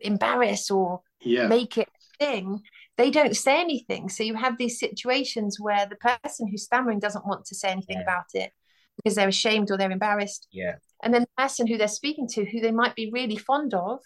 embarrass 0.00 0.70
or 0.70 1.00
yeah. 1.20 1.46
make 1.46 1.78
it 1.78 1.88
a 1.88 2.24
thing 2.24 2.60
they 2.96 3.10
don't 3.10 3.36
say 3.36 3.60
anything 3.60 4.08
so 4.08 4.22
you 4.22 4.34
have 4.34 4.58
these 4.58 4.78
situations 4.78 5.58
where 5.60 5.86
the 5.86 5.96
person 6.18 6.48
who's 6.48 6.64
stammering 6.64 6.98
doesn't 6.98 7.26
want 7.26 7.44
to 7.44 7.54
say 7.54 7.68
anything 7.68 7.96
yeah. 7.96 8.02
about 8.02 8.24
it 8.34 8.52
because 8.96 9.14
they're 9.14 9.28
ashamed 9.28 9.70
or 9.70 9.76
they're 9.76 9.90
embarrassed 9.90 10.48
yeah 10.50 10.74
and 11.02 11.12
then 11.12 11.22
the 11.22 11.42
person 11.42 11.66
who 11.66 11.76
they're 11.76 11.88
speaking 11.88 12.26
to 12.26 12.44
who 12.44 12.60
they 12.60 12.72
might 12.72 12.94
be 12.94 13.10
really 13.12 13.36
fond 13.36 13.74
of 13.74 14.00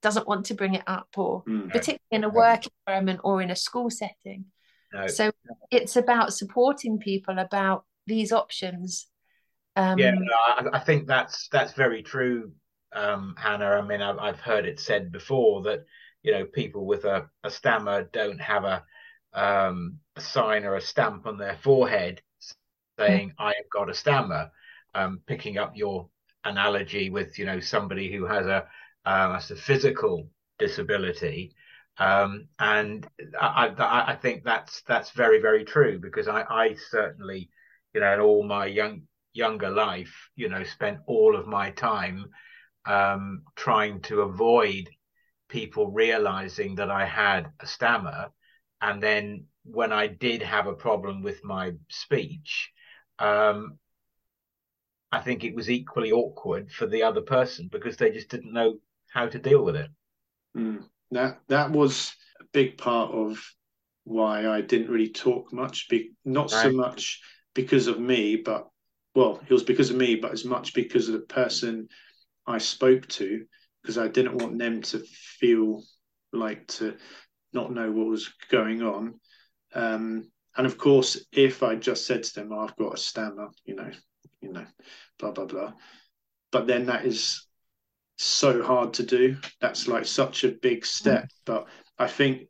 doesn't 0.00 0.26
want 0.26 0.46
to 0.46 0.54
bring 0.54 0.74
it 0.74 0.82
up 0.86 1.08
or 1.16 1.44
mm. 1.44 1.70
particularly 1.70 2.00
in 2.10 2.24
a 2.24 2.28
work 2.28 2.62
environment 2.86 3.20
or 3.24 3.40
in 3.40 3.50
a 3.50 3.56
school 3.56 3.88
setting 3.88 4.44
no. 4.92 5.06
so 5.06 5.30
it's 5.70 5.96
about 5.96 6.32
supporting 6.32 6.98
people 6.98 7.38
about 7.38 7.84
these 8.06 8.32
options 8.32 9.06
um, 9.76 9.98
yeah, 9.98 10.12
no, 10.12 10.36
I, 10.48 10.76
I, 10.76 10.80
think 10.80 11.06
that's 11.06 11.48
that's 11.48 11.72
very 11.72 12.02
true, 12.02 12.52
um, 12.92 13.34
Hannah. 13.38 13.70
I 13.70 13.80
mean, 13.80 14.02
I've, 14.02 14.18
I've 14.18 14.40
heard 14.40 14.66
it 14.66 14.78
said 14.78 15.10
before 15.10 15.62
that 15.62 15.84
you 16.22 16.32
know 16.32 16.44
people 16.44 16.84
with 16.84 17.04
a, 17.04 17.28
a 17.42 17.50
stammer 17.50 18.04
don't 18.12 18.40
have 18.40 18.64
a 18.64 18.84
um, 19.32 19.98
a 20.16 20.20
sign 20.20 20.64
or 20.64 20.76
a 20.76 20.80
stamp 20.80 21.26
on 21.26 21.38
their 21.38 21.56
forehead 21.62 22.20
saying 22.98 23.30
mm. 23.30 23.34
"I 23.38 23.48
have 23.48 23.70
got 23.72 23.90
a 23.90 23.94
stammer." 23.94 24.50
Um, 24.94 25.20
picking 25.26 25.56
up 25.56 25.72
your 25.74 26.10
analogy 26.44 27.08
with 27.08 27.38
you 27.38 27.46
know 27.46 27.60
somebody 27.60 28.12
who 28.12 28.26
has 28.26 28.46
a 28.46 28.66
uh, 29.06 29.40
a 29.50 29.56
physical 29.56 30.28
disability, 30.58 31.54
um, 31.98 32.48
and 32.58 33.06
I, 33.40 33.68
I, 33.68 34.12
I 34.12 34.16
think 34.16 34.44
that's 34.44 34.82
that's 34.82 35.10
very 35.10 35.40
very 35.40 35.64
true 35.64 35.98
because 35.98 36.28
I, 36.28 36.42
I 36.42 36.76
certainly 36.90 37.50
you 37.94 38.00
know 38.00 38.14
in 38.14 38.20
all 38.20 38.42
my 38.42 38.66
young 38.66 39.02
younger 39.32 39.70
life, 39.70 40.14
you 40.36 40.48
know, 40.48 40.62
spent 40.64 40.98
all 41.06 41.36
of 41.36 41.46
my 41.46 41.70
time 41.70 42.26
um, 42.86 43.42
trying 43.56 44.00
to 44.02 44.22
avoid 44.22 44.88
people 45.48 45.90
realizing 45.90 46.76
that 46.76 46.90
I 46.90 47.04
had 47.04 47.50
a 47.60 47.66
stammer. 47.66 48.28
And 48.80 49.02
then 49.02 49.46
when 49.64 49.92
I 49.92 50.06
did 50.06 50.42
have 50.42 50.66
a 50.66 50.74
problem 50.74 51.22
with 51.22 51.44
my 51.44 51.72
speech, 51.88 52.70
um, 53.18 53.78
I 55.10 55.20
think 55.20 55.44
it 55.44 55.54
was 55.54 55.70
equally 55.70 56.10
awkward 56.10 56.70
for 56.70 56.86
the 56.86 57.02
other 57.02 57.20
person 57.20 57.68
because 57.70 57.96
they 57.96 58.10
just 58.10 58.28
didn't 58.28 58.52
know 58.52 58.78
how 59.12 59.26
to 59.26 59.38
deal 59.38 59.62
with 59.62 59.76
it. 59.76 59.90
Mm. 60.56 60.84
That 61.12 61.40
that 61.48 61.70
was 61.70 62.14
a 62.40 62.44
big 62.52 62.78
part 62.78 63.12
of 63.12 63.38
why 64.04 64.48
I 64.48 64.62
didn't 64.62 64.90
really 64.90 65.10
talk 65.10 65.52
much. 65.52 65.88
Be, 65.88 66.12
not 66.24 66.50
right. 66.50 66.62
so 66.62 66.72
much 66.72 67.20
because 67.54 67.86
of 67.86 68.00
me, 68.00 68.36
but 68.36 68.68
well, 69.14 69.40
it 69.46 69.52
was 69.52 69.62
because 69.62 69.90
of 69.90 69.96
me, 69.96 70.16
but 70.16 70.32
as 70.32 70.44
much 70.44 70.74
because 70.74 71.08
of 71.08 71.14
the 71.14 71.20
person 71.20 71.88
I 72.46 72.58
spoke 72.58 73.06
to, 73.08 73.44
because 73.82 73.98
I 73.98 74.08
didn't 74.08 74.42
want 74.42 74.58
them 74.58 74.80
to 74.82 75.00
feel 75.38 75.84
like 76.32 76.66
to 76.68 76.96
not 77.52 77.72
know 77.72 77.92
what 77.92 78.06
was 78.06 78.32
going 78.50 78.82
on. 78.82 79.20
Um, 79.74 80.30
and 80.56 80.66
of 80.66 80.78
course, 80.78 81.22
if 81.30 81.62
I 81.62 81.76
just 81.76 82.06
said 82.06 82.22
to 82.22 82.34
them, 82.34 82.52
oh, 82.52 82.60
"I've 82.60 82.76
got 82.76 82.94
a 82.94 82.98
stammer," 82.98 83.48
you 83.66 83.74
know, 83.74 83.90
you 84.40 84.52
know, 84.52 84.66
blah 85.18 85.32
blah 85.32 85.44
blah, 85.44 85.72
but 86.50 86.66
then 86.66 86.86
that 86.86 87.04
is 87.04 87.46
so 88.24 88.62
hard 88.62 88.94
to 88.94 89.02
do. 89.02 89.36
That's 89.60 89.88
like 89.88 90.06
such 90.06 90.44
a 90.44 90.52
big 90.52 90.86
step. 90.86 91.24
Mm. 91.24 91.28
But 91.44 91.68
I 91.98 92.06
think 92.06 92.48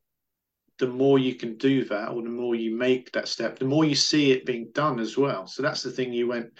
the 0.78 0.86
more 0.88 1.18
you 1.18 1.34
can 1.34 1.56
do 1.56 1.84
that 1.84 2.08
or 2.08 2.22
the 2.22 2.28
more 2.28 2.54
you 2.54 2.76
make 2.76 3.12
that 3.12 3.28
step 3.28 3.56
the 3.56 3.64
more 3.64 3.84
you 3.84 3.94
see 3.94 4.32
it 4.32 4.44
being 4.44 4.68
done 4.74 4.98
as 4.98 5.16
well 5.16 5.46
so 5.46 5.62
that's 5.62 5.82
the 5.82 5.90
thing 5.90 6.12
you 6.12 6.26
went 6.26 6.50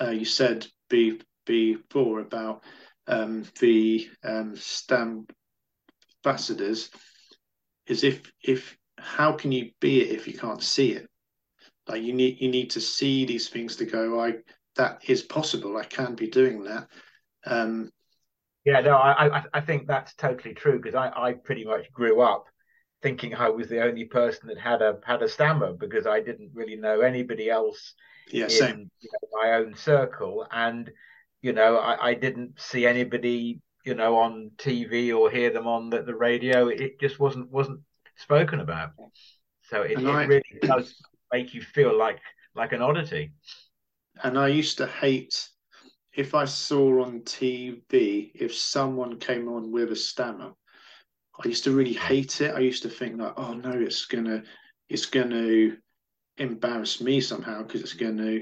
uh, 0.00 0.08
you 0.08 0.24
said 0.24 0.66
be, 0.88 1.20
before 1.44 2.20
about 2.20 2.62
um, 3.08 3.44
the 3.60 4.08
um, 4.24 4.56
stamp 4.56 5.32
ambassadors 6.24 6.90
is 7.86 8.04
if 8.04 8.32
if 8.42 8.76
how 8.98 9.32
can 9.32 9.52
you 9.52 9.70
be 9.80 10.00
it 10.00 10.14
if 10.14 10.26
you 10.26 10.32
can't 10.32 10.62
see 10.62 10.92
it 10.92 11.06
like 11.88 12.02
you 12.02 12.12
need 12.12 12.40
you 12.40 12.48
need 12.48 12.70
to 12.70 12.80
see 12.80 13.24
these 13.24 13.48
things 13.48 13.76
to 13.76 13.84
go 13.84 14.20
i 14.20 14.32
that 14.76 15.02
is 15.08 15.22
possible 15.22 15.76
i 15.76 15.84
can 15.84 16.14
be 16.14 16.28
doing 16.28 16.62
that 16.62 16.86
um 17.44 17.90
yeah 18.64 18.80
no 18.80 18.96
i 18.96 19.38
i, 19.38 19.44
I 19.54 19.60
think 19.60 19.86
that's 19.86 20.14
totally 20.14 20.54
true 20.54 20.78
because 20.78 20.94
i 20.94 21.10
i 21.16 21.32
pretty 21.32 21.64
much 21.64 21.92
grew 21.92 22.20
up 22.20 22.46
thinking 23.02 23.34
I 23.34 23.48
was 23.48 23.68
the 23.68 23.82
only 23.82 24.04
person 24.04 24.48
that 24.48 24.58
had 24.58 24.80
a 24.80 24.98
had 25.04 25.22
a 25.22 25.28
stammer 25.28 25.72
because 25.72 26.06
I 26.06 26.20
didn't 26.20 26.52
really 26.54 26.76
know 26.76 27.00
anybody 27.00 27.50
else 27.50 27.94
yeah, 28.30 28.44
in 28.44 28.50
same. 28.50 28.90
You 29.00 29.10
know, 29.12 29.42
my 29.42 29.54
own 29.54 29.74
circle, 29.74 30.46
and 30.50 30.90
you 31.42 31.52
know 31.52 31.76
I, 31.76 32.10
I, 32.10 32.14
didn't 32.14 32.58
see 32.60 32.86
anybody 32.86 33.60
you 33.84 33.94
know 33.94 34.16
on 34.16 34.52
TV 34.56 35.14
or 35.14 35.30
hear 35.30 35.50
them 35.50 35.66
on 35.66 35.90
the, 35.90 36.02
the 36.02 36.14
radio. 36.14 36.68
It 36.68 37.00
just 37.00 37.18
wasn't 37.18 37.50
wasn't 37.50 37.80
spoken 38.16 38.60
about. 38.60 38.92
So 39.64 39.82
it, 39.82 39.98
it 39.98 40.06
I, 40.06 40.24
really 40.24 40.42
does 40.62 40.94
make 41.32 41.54
you 41.54 41.60
feel 41.60 41.96
like 41.98 42.20
like 42.54 42.72
an 42.72 42.82
oddity. 42.82 43.32
And 44.22 44.38
I 44.38 44.48
used 44.48 44.78
to 44.78 44.86
hate 44.86 45.48
if 46.14 46.34
I 46.34 46.44
saw 46.44 47.04
on 47.04 47.22
TV 47.22 48.32
if 48.34 48.54
someone 48.54 49.18
came 49.18 49.48
on 49.48 49.70
with 49.72 49.92
a 49.92 49.96
stammer 49.96 50.52
I 51.42 51.48
used 51.48 51.64
to 51.64 51.72
really 51.72 51.94
hate 51.94 52.40
it. 52.40 52.54
I 52.54 52.60
used 52.60 52.82
to 52.82 52.88
think 52.88 53.18
like, 53.18 53.34
oh 53.36 53.54
no, 53.54 53.72
it's 53.72 54.04
gonna 54.06 54.42
it's 54.88 55.06
gonna 55.06 55.76
embarrass 56.36 57.00
me 57.00 57.20
somehow 57.20 57.62
because 57.62 57.80
it's 57.80 57.94
gonna, 57.94 58.40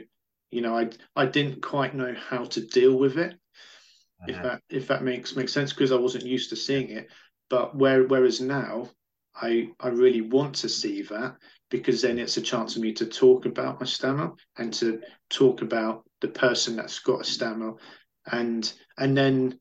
you 0.51 0.61
know, 0.61 0.77
I 0.77 0.91
I 1.15 1.27
didn't 1.27 1.63
quite 1.63 1.95
know 1.95 2.15
how 2.15 2.45
to 2.45 2.67
deal 2.67 2.99
with 2.99 3.17
it. 3.17 3.33
Uh-huh. 3.33 4.29
If 4.29 4.43
that 4.43 4.63
if 4.69 4.89
that 4.89 5.05
makes 5.05 5.37
makes 5.37 5.53
sense 5.53 5.73
because 5.73 5.93
I 5.93 5.97
wasn't 5.97 6.27
used 6.27 6.51
to 6.51 6.57
seeing 6.57 6.91
it. 6.91 7.09
But 7.49 7.77
where 7.77 8.05
whereas 8.05 8.41
now 8.41 8.91
I 9.35 9.71
I 9.79 9.89
really 9.89 10.21
want 10.21 10.57
to 10.57 10.69
see 10.69 11.03
that 11.03 11.37
because 11.71 12.03
then 12.03 12.19
it's 12.19 12.37
a 12.37 12.43
chance 12.43 12.75
for 12.75 12.81
me 12.81 12.93
to 12.95 13.07
talk 13.07 13.47
about 13.47 13.81
my 13.81 13.87
stammer 13.87 14.33
and 14.59 14.73
to 14.75 15.01
talk 15.31 15.63
about 15.63 16.05
the 16.21 16.29
person 16.29 16.77
that's 16.77 16.99
got 17.01 17.23
a 17.23 17.25
stammer. 17.25 17.75
And 18.31 18.71
and 18.99 19.17
then 19.17 19.59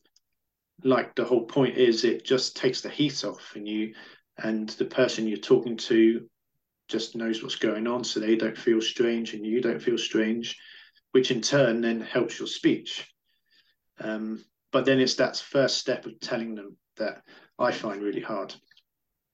like 0.84 1.15
the 1.15 1.26
whole 1.26 1.45
point 1.45 1.78
is 1.78 2.04
it 2.04 2.26
just 2.26 2.56
takes 2.56 2.82
the 2.82 2.89
heat 2.89 3.26
off 3.26 3.54
and 3.56 3.67
you 3.67 3.93
and 4.38 4.69
the 4.69 4.86
person 4.86 5.28
you're 5.28 5.38
talking 5.38 5.76
to 5.76 6.26
just 6.88 7.15
knows 7.15 7.43
what's 7.43 7.58
going 7.58 7.86
on 7.86 8.04
so 8.04 8.19
they 8.19 8.36
don't 8.36 8.58
feel 8.58 8.82
strange 8.82 9.34
and 9.34 9.45
you 9.45 9.62
don't 9.62 9.82
feel 9.82 9.98
strange 9.98 10.58
which 11.12 11.32
in 11.32 11.41
turn 11.41 11.82
then 11.82 12.02
helps 12.02 12.39
your 12.39 12.48
speech. 12.48 13.12
Um, 14.00 14.43
but 14.72 14.86
then 14.86 15.00
it's 15.00 15.15
that 15.15 15.38
first 15.38 15.78
step 15.78 16.06
of 16.06 16.19
telling 16.19 16.56
them 16.56 16.78
that 16.98 17.24
i 17.58 17.72
find 17.72 18.02
really 18.02 18.22
hard. 18.22 18.54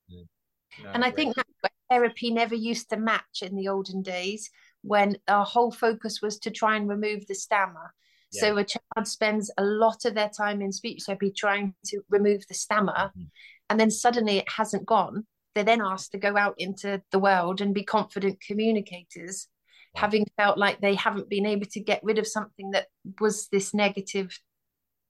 No, 0.09 0.91
and 0.93 1.03
i 1.03 1.11
think 1.11 1.35
that 1.35 1.45
therapy 1.89 2.31
never 2.31 2.55
used 2.55 2.89
to 2.89 2.97
match 2.97 3.41
in 3.41 3.55
the 3.55 3.67
olden 3.67 4.01
days 4.01 4.49
when 4.86 5.17
our 5.28 5.45
whole 5.45 5.71
focus 5.71 6.21
was 6.21 6.39
to 6.39 6.52
try 6.52 6.76
and 6.76 6.88
remove 6.88 7.26
the 7.28 7.36
stammer 7.36 7.93
yeah. 8.36 8.41
So 8.41 8.58
a 8.58 8.63
child 8.63 9.08
spends 9.08 9.52
a 9.58 9.63
lot 9.63 10.06
of 10.06 10.13
their 10.13 10.30
time 10.30 10.62
in 10.62 10.71
speech 10.71 11.04
therapy 11.06 11.32
trying 11.32 11.74
to 11.88 12.02
remove 12.10 12.45
the 12.48 12.54
stammer, 12.54 12.93
mm-hmm. 12.93 13.24
and 13.69 13.80
then 13.80 13.91
suddenly 13.91 14.38
it 14.38 14.50
hasn't 14.50 14.86
gone. 14.86 15.26
They're 15.54 15.63
then 15.63 15.82
asked 15.82 16.12
to 16.12 16.17
go 16.17 16.36
out 16.36 16.56
into 16.58 17.02
the 17.12 17.19
world 17.19 17.62
and 17.62 17.74
be 17.74 17.84
confident 17.84 18.43
communicators, 18.45 19.48
wow. 19.93 20.02
having 20.02 20.26
felt 20.38 20.58
like 20.58 20.82
they 20.82 20.95
haven't 20.95 21.30
been 21.30 21.45
able 21.45 21.65
to 21.67 21.80
get 21.80 22.04
rid 22.04 22.19
of 22.19 22.28
something 22.28 22.71
that 22.71 22.88
was 23.19 23.48
this 23.52 23.74
negative 23.74 24.38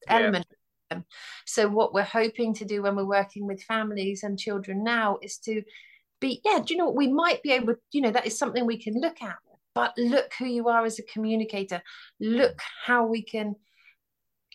yeah. 0.08 0.18
element. 0.18 0.48
So 1.48 1.68
what 1.68 1.96
we're 1.96 2.04
hoping 2.04 2.54
to 2.56 2.66
do 2.66 2.84
when 2.84 2.96
we're 2.96 3.06
working 3.06 3.48
with 3.48 3.64
families 3.64 4.22
and 4.22 4.38
children 4.38 4.84
now 4.84 5.18
is 5.24 5.40
to 5.40 5.64
be, 6.22 6.42
yeah, 6.46 6.60
do 6.64 6.74
you 6.74 6.78
know 6.78 6.86
what 6.86 6.96
we 6.96 7.12
might 7.12 7.42
be 7.42 7.54
able, 7.54 7.74
you 7.92 8.02
know, 8.02 8.12
that 8.12 8.28
is 8.28 8.38
something 8.38 8.66
we 8.68 8.82
can 8.82 8.94
look 9.02 9.20
at 9.24 9.36
but 9.76 9.94
look 9.98 10.32
who 10.40 10.46
you 10.46 10.70
are 10.70 10.86
as 10.86 10.98
a 10.98 11.04
communicator. 11.04 11.82
Look 12.20 12.60
how 12.86 13.06
we 13.06 13.22
can 13.22 13.56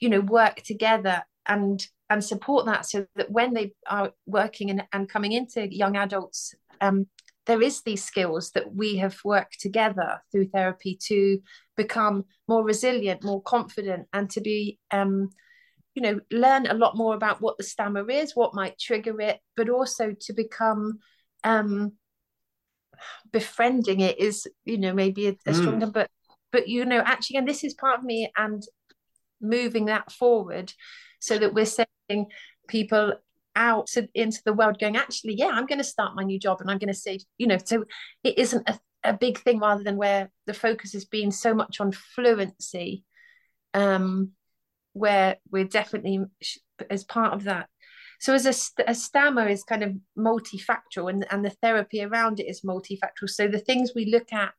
you 0.01 0.09
know 0.09 0.21
work 0.21 0.57
together 0.63 1.23
and 1.47 1.87
and 2.09 2.25
support 2.25 2.67
that 2.67 2.87
so 2.87 3.07
that 3.15 3.31
when 3.31 3.55
they 3.55 3.73
are 3.87 4.13
working 4.27 4.71
and, 4.71 4.83
and 4.93 5.09
coming 5.09 5.33
into 5.33 5.73
young 5.73 5.97
adults 5.97 6.55
um, 6.81 7.07
there 7.47 7.63
is 7.63 7.83
these 7.83 8.03
skills 8.03 8.51
that 8.53 8.75
we 8.75 8.97
have 8.97 9.17
worked 9.25 9.61
together 9.61 10.21
through 10.33 10.49
therapy 10.49 10.99
to 11.07 11.39
become 11.77 12.25
more 12.49 12.65
resilient 12.65 13.23
more 13.23 13.43
confident 13.43 14.07
and 14.13 14.31
to 14.31 14.41
be 14.41 14.79
um, 14.91 15.29
you 15.95 16.03
know 16.03 16.19
learn 16.31 16.67
a 16.67 16.75
lot 16.75 16.97
more 16.97 17.15
about 17.15 17.41
what 17.41 17.57
the 17.59 17.65
stammer 17.65 18.09
is 18.11 18.35
what 18.35 18.55
might 18.55 18.79
trigger 18.79 19.21
it 19.21 19.39
but 19.57 19.69
also 19.69 20.15
to 20.21 20.33
become 20.33 20.99
um, 21.45 21.93
befriending 23.33 24.01
it 24.01 24.19
is 24.19 24.47
you 24.65 24.79
know 24.79 24.93
maybe 24.93 25.29
a, 25.29 25.37
a 25.47 25.55
stronger 25.55 25.87
mm. 25.87 25.93
but 25.93 26.11
but 26.53 26.69
you 26.69 26.85
know 26.85 27.01
actually 27.01 27.37
and 27.37 27.49
this 27.49 27.65
is 27.65 27.75
part 27.75 27.99
of 27.99 28.05
me 28.05 28.31
and 28.37 28.63
moving 29.41 29.87
that 29.87 30.11
forward 30.13 30.73
so 31.21 31.39
that 31.39 31.55
we're 31.55 31.67
sending 31.67 32.27
people 32.69 33.15
out 33.57 33.87
to, 33.89 34.09
into 34.15 34.41
the 34.45 34.53
world 34.53 34.79
going 34.79 34.97
actually 34.97 35.35
yeah 35.35 35.49
i'm 35.49 35.67
going 35.67 35.79
to 35.79 35.85
start 35.85 36.15
my 36.15 36.23
new 36.23 36.39
job 36.39 36.61
and 36.61 36.71
i'm 36.71 36.79
going 36.79 36.93
to 36.93 36.95
say 36.95 37.19
you 37.39 37.47
know 37.47 37.59
so 37.65 37.85
it 38.23 38.39
isn't 38.39 38.69
a, 38.69 38.79
a 39.05 39.13
big 39.13 39.39
thing 39.39 39.59
rather 39.59 39.83
than 39.83 39.97
where 39.97 40.31
the 40.47 40.55
focus 40.55 40.93
has 40.93 41.05
been 41.05 41.31
so 41.31 41.55
much 41.55 41.81
on 41.81 41.91
fluency 41.93 43.05
um 43.75 44.31
where 44.93 45.37
we're 45.51 45.65
definitely 45.65 46.21
as 46.89 47.05
part 47.05 47.33
of 47.33 47.45
that 47.45 47.69
so 48.21 48.35
as 48.35 48.45
a, 48.47 48.83
a 48.91 48.95
stammer 48.95 49.49
is 49.49 49.65
kind 49.65 49.83
of 49.83 49.95
multifactorial 50.17 51.09
and, 51.09 51.27
and 51.31 51.43
the 51.43 51.57
therapy 51.63 52.05
around 52.05 52.39
it 52.39 52.45
is 52.45 52.61
multifactorial. 52.61 53.31
So 53.31 53.49
the 53.49 53.59
things 53.59 53.93
we 53.95 54.05
look 54.05 54.31
at, 54.31 54.53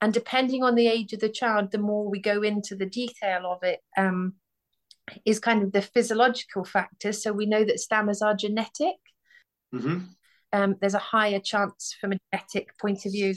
and 0.00 0.12
depending 0.12 0.64
on 0.64 0.74
the 0.74 0.88
age 0.88 1.12
of 1.12 1.20
the 1.20 1.28
child, 1.28 1.70
the 1.70 1.78
more 1.78 2.08
we 2.08 2.18
go 2.18 2.42
into 2.42 2.74
the 2.74 2.86
detail 2.86 3.44
of 3.44 3.62
it, 3.62 3.80
um, 3.98 4.34
is 5.26 5.38
kind 5.38 5.62
of 5.62 5.72
the 5.72 5.82
physiological 5.82 6.64
factors. 6.64 7.22
So 7.22 7.30
we 7.30 7.44
know 7.44 7.62
that 7.62 7.78
stammers 7.78 8.22
are 8.22 8.34
genetic. 8.34 8.96
Mm-hmm. 9.74 9.98
Um, 10.54 10.76
there's 10.80 10.94
a 10.94 10.98
higher 10.98 11.40
chance 11.40 11.94
from 12.00 12.12
a 12.12 12.18
genetic 12.32 12.78
point 12.78 13.04
of 13.04 13.12
view 13.12 13.34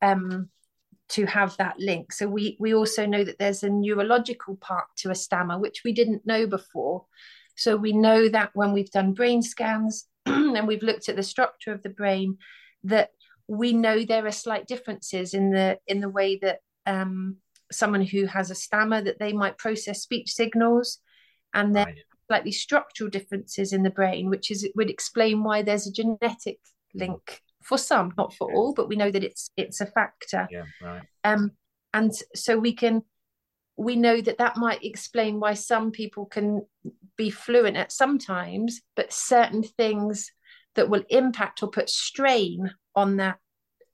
um, 0.00 0.48
to 1.10 1.26
have 1.26 1.54
that 1.58 1.78
link. 1.78 2.14
So 2.14 2.26
we 2.26 2.56
we 2.58 2.72
also 2.72 3.04
know 3.04 3.24
that 3.24 3.38
there's 3.38 3.62
a 3.62 3.68
neurological 3.68 4.56
part 4.56 4.86
to 4.98 5.10
a 5.10 5.14
stammer, 5.14 5.58
which 5.58 5.82
we 5.84 5.92
didn't 5.92 6.26
know 6.26 6.46
before. 6.46 7.04
So 7.56 7.76
we 7.76 7.92
know 7.92 8.28
that 8.28 8.50
when 8.54 8.72
we've 8.72 8.90
done 8.90 9.12
brain 9.14 9.42
scans 9.42 10.06
and 10.26 10.66
we've 10.66 10.82
looked 10.82 11.08
at 11.08 11.16
the 11.16 11.22
structure 11.22 11.72
of 11.72 11.82
the 11.82 11.88
brain, 11.88 12.38
that 12.84 13.10
we 13.48 13.72
know 13.72 14.04
there 14.04 14.26
are 14.26 14.32
slight 14.32 14.66
differences 14.66 15.34
in 15.34 15.50
the 15.50 15.78
in 15.86 16.00
the 16.00 16.08
way 16.08 16.38
that 16.42 16.60
um, 16.86 17.36
someone 17.70 18.02
who 18.02 18.26
has 18.26 18.50
a 18.50 18.54
stammer 18.54 19.02
that 19.02 19.18
they 19.18 19.32
might 19.32 19.58
process 19.58 20.02
speech 20.02 20.32
signals, 20.32 20.98
and 21.54 21.74
then 21.74 21.86
right. 21.86 21.96
slightly 22.28 22.52
structural 22.52 23.10
differences 23.10 23.72
in 23.72 23.82
the 23.82 23.90
brain, 23.90 24.30
which 24.30 24.50
is 24.50 24.68
would 24.74 24.90
explain 24.90 25.44
why 25.44 25.62
there's 25.62 25.86
a 25.86 25.92
genetic 25.92 26.58
link 26.94 27.42
for 27.62 27.78
some, 27.78 28.12
not 28.16 28.34
for 28.34 28.52
all, 28.52 28.74
but 28.74 28.88
we 28.88 28.96
know 28.96 29.10
that 29.10 29.24
it's 29.24 29.50
it's 29.56 29.80
a 29.80 29.86
factor. 29.86 30.48
Yeah, 30.50 30.64
right. 30.82 31.02
Um, 31.24 31.52
and 31.94 32.12
so 32.34 32.58
we 32.58 32.72
can 32.72 33.02
we 33.76 33.96
know 33.96 34.20
that 34.20 34.38
that 34.38 34.56
might 34.56 34.84
explain 34.84 35.40
why 35.40 35.54
some 35.54 35.90
people 35.90 36.26
can 36.26 36.66
be 37.16 37.30
fluent 37.30 37.76
at 37.76 37.92
some 37.92 38.18
times, 38.18 38.80
but 38.96 39.12
certain 39.12 39.62
things 39.62 40.30
that 40.74 40.88
will 40.88 41.04
impact 41.08 41.62
or 41.62 41.70
put 41.70 41.88
strain 41.88 42.70
on 42.94 43.16
that 43.16 43.38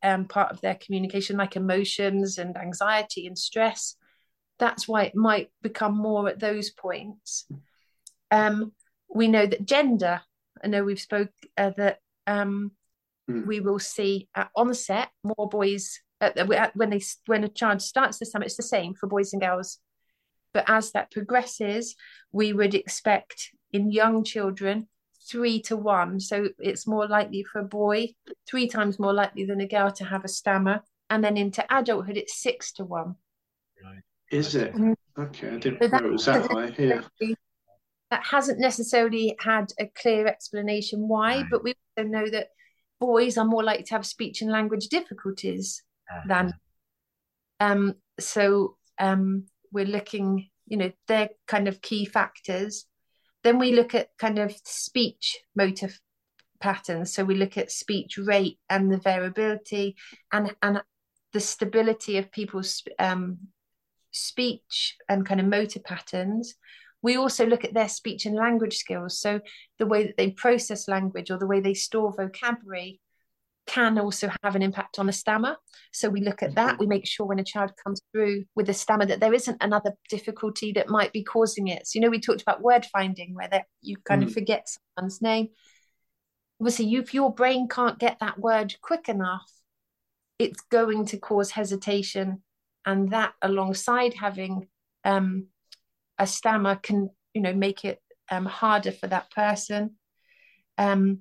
um, 0.02 0.26
part 0.26 0.50
of 0.52 0.60
their 0.60 0.76
communication, 0.76 1.36
like 1.36 1.56
emotions 1.56 2.38
and 2.38 2.56
anxiety 2.56 3.26
and 3.26 3.38
stress, 3.38 3.96
that's 4.58 4.88
why 4.88 5.04
it 5.04 5.14
might 5.14 5.50
become 5.62 5.96
more 5.96 6.28
at 6.28 6.40
those 6.40 6.70
points. 6.70 7.46
Um, 8.30 8.72
we 9.12 9.28
know 9.28 9.46
that 9.46 9.64
gender, 9.64 10.20
I 10.62 10.66
know 10.68 10.84
we've 10.84 11.00
spoke 11.00 11.30
uh, 11.56 11.70
that 11.76 11.98
um, 12.26 12.72
mm. 13.30 13.46
we 13.46 13.60
will 13.60 13.78
see 13.78 14.28
at 14.34 14.50
onset 14.54 15.08
more 15.22 15.48
boys 15.48 16.00
when 16.74 16.90
they 16.90 17.00
when 17.26 17.44
a 17.44 17.48
child 17.48 17.82
starts 17.82 18.18
the 18.18 18.26
summer, 18.26 18.44
it's 18.44 18.56
the 18.56 18.62
same 18.62 18.94
for 18.94 19.06
boys 19.06 19.32
and 19.32 19.42
girls. 19.42 19.78
But 20.52 20.64
as 20.68 20.92
that 20.92 21.10
progresses, 21.10 21.94
we 22.32 22.52
would 22.52 22.74
expect 22.74 23.50
in 23.72 23.90
young 23.90 24.24
children 24.24 24.88
three 25.30 25.60
to 25.62 25.76
one. 25.76 26.20
So 26.20 26.48
it's 26.58 26.86
more 26.86 27.06
likely 27.06 27.44
for 27.44 27.60
a 27.60 27.64
boy, 27.64 28.08
three 28.48 28.68
times 28.68 28.98
more 28.98 29.12
likely 29.12 29.44
than 29.44 29.60
a 29.60 29.68
girl 29.68 29.90
to 29.92 30.04
have 30.04 30.24
a 30.24 30.28
stammer. 30.28 30.82
And 31.10 31.22
then 31.22 31.36
into 31.36 31.64
adulthood, 31.70 32.16
it's 32.16 32.40
six 32.40 32.72
to 32.72 32.84
one. 32.84 33.16
Right. 33.82 34.02
Is 34.30 34.54
it? 34.54 34.74
Mm-hmm. 34.74 35.22
Okay, 35.22 35.48
I 35.48 35.58
didn't 35.58 35.92
know 35.92 35.98
it 35.98 36.12
was 36.12 36.26
that 36.26 36.52
way. 36.52 36.74
Yeah. 36.78 37.02
That 38.10 38.24
hasn't 38.24 38.58
necessarily 38.58 39.36
had 39.38 39.72
a 39.78 39.86
clear 39.86 40.26
explanation 40.26 41.08
why, 41.08 41.38
right. 41.38 41.44
but 41.50 41.62
we 41.62 41.74
also 41.96 42.08
know 42.08 42.28
that 42.30 42.48
boys 43.00 43.36
are 43.36 43.44
more 43.44 43.62
likely 43.62 43.84
to 43.84 43.94
have 43.94 44.06
speech 44.06 44.40
and 44.40 44.50
language 44.50 44.88
difficulties. 44.88 45.82
Than 46.26 46.52
um 47.60 47.94
so 48.18 48.76
um 48.98 49.44
we're 49.72 49.84
looking 49.84 50.48
you 50.68 50.76
know 50.76 50.92
they're 51.06 51.30
kind 51.46 51.68
of 51.68 51.82
key 51.82 52.04
factors. 52.04 52.84
Then 53.42 53.58
we 53.58 53.72
look 53.72 53.94
at 53.94 54.10
kind 54.18 54.38
of 54.38 54.54
speech 54.64 55.38
motor 55.56 55.90
patterns. 56.60 57.14
So 57.14 57.24
we 57.24 57.34
look 57.34 57.56
at 57.56 57.70
speech 57.70 58.18
rate 58.18 58.58
and 58.68 58.92
the 58.92 58.98
variability 58.98 59.96
and 60.32 60.54
and 60.62 60.82
the 61.32 61.40
stability 61.40 62.18
of 62.18 62.32
people's 62.32 62.82
um, 62.98 63.38
speech 64.10 64.96
and 65.08 65.26
kind 65.26 65.40
of 65.40 65.46
motor 65.46 65.80
patterns. 65.80 66.54
We 67.00 67.16
also 67.16 67.46
look 67.46 67.64
at 67.64 67.74
their 67.74 67.88
speech 67.88 68.26
and 68.26 68.34
language 68.34 68.76
skills. 68.76 69.20
So 69.20 69.40
the 69.78 69.86
way 69.86 70.06
that 70.06 70.16
they 70.16 70.30
process 70.30 70.88
language 70.88 71.30
or 71.30 71.38
the 71.38 71.46
way 71.46 71.60
they 71.60 71.74
store 71.74 72.12
vocabulary 72.16 73.00
can 73.68 73.98
also 73.98 74.30
have 74.42 74.56
an 74.56 74.62
impact 74.62 74.98
on 74.98 75.08
a 75.08 75.12
stammer. 75.12 75.56
So 75.92 76.08
we 76.08 76.22
look 76.22 76.42
at 76.42 76.56
that. 76.56 76.72
Mm-hmm. 76.72 76.80
We 76.80 76.86
make 76.86 77.06
sure 77.06 77.26
when 77.26 77.38
a 77.38 77.44
child 77.44 77.70
comes 77.84 78.00
through 78.10 78.44
with 78.56 78.68
a 78.68 78.74
stammer 78.74 79.06
that 79.06 79.20
there 79.20 79.34
isn't 79.34 79.62
another 79.62 79.92
difficulty 80.08 80.72
that 80.72 80.88
might 80.88 81.12
be 81.12 81.22
causing 81.22 81.68
it. 81.68 81.86
So 81.86 81.92
you 81.94 82.00
know 82.00 82.10
we 82.10 82.20
talked 82.20 82.42
about 82.42 82.62
word 82.62 82.86
finding 82.86 83.34
where 83.34 83.48
that 83.48 83.66
you 83.82 83.96
kind 83.98 84.22
mm. 84.22 84.26
of 84.26 84.32
forget 84.32 84.66
someone's 84.96 85.22
name. 85.22 85.48
Obviously, 86.60 86.92
if 86.94 87.14
your 87.14 87.32
brain 87.32 87.68
can't 87.68 88.00
get 88.00 88.16
that 88.20 88.38
word 88.40 88.74
quick 88.82 89.08
enough, 89.08 89.48
it's 90.38 90.60
going 90.70 91.06
to 91.06 91.18
cause 91.18 91.50
hesitation, 91.52 92.42
and 92.84 93.10
that 93.12 93.34
alongside 93.42 94.14
having 94.14 94.66
um, 95.04 95.46
a 96.18 96.26
stammer 96.26 96.74
can 96.74 97.10
you 97.34 97.42
know 97.42 97.54
make 97.54 97.84
it 97.84 98.00
um, 98.30 98.46
harder 98.46 98.92
for 98.92 99.06
that 99.08 99.30
person. 99.30 99.96
um, 100.78 101.20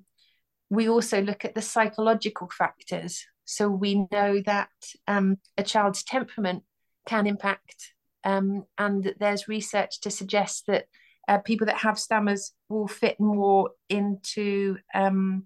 we 0.70 0.88
also 0.88 1.22
look 1.22 1.44
at 1.44 1.54
the 1.54 1.62
psychological 1.62 2.48
factors. 2.50 3.24
So 3.44 3.68
we 3.68 4.06
know 4.12 4.42
that 4.44 4.68
um, 5.06 5.38
a 5.56 5.62
child's 5.62 6.04
temperament 6.04 6.64
can 7.06 7.26
impact, 7.26 7.94
um, 8.24 8.64
and 8.76 9.04
that 9.04 9.18
there's 9.18 9.48
research 9.48 10.00
to 10.02 10.10
suggest 10.10 10.64
that 10.66 10.84
uh, 11.28 11.38
people 11.38 11.66
that 11.66 11.78
have 11.78 11.98
stammers 11.98 12.52
will 12.68 12.88
fit 12.88 13.18
more 13.18 13.70
into 13.88 14.76
um, 14.94 15.44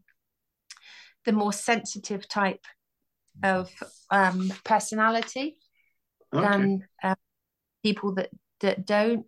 the 1.24 1.32
more 1.32 1.52
sensitive 1.52 2.28
type 2.28 2.64
of 3.42 3.70
um, 4.10 4.52
personality 4.64 5.56
okay. 6.34 6.44
than 6.44 6.86
uh, 7.02 7.14
people 7.84 8.14
that 8.14 8.30
that 8.60 8.84
don't. 8.84 9.26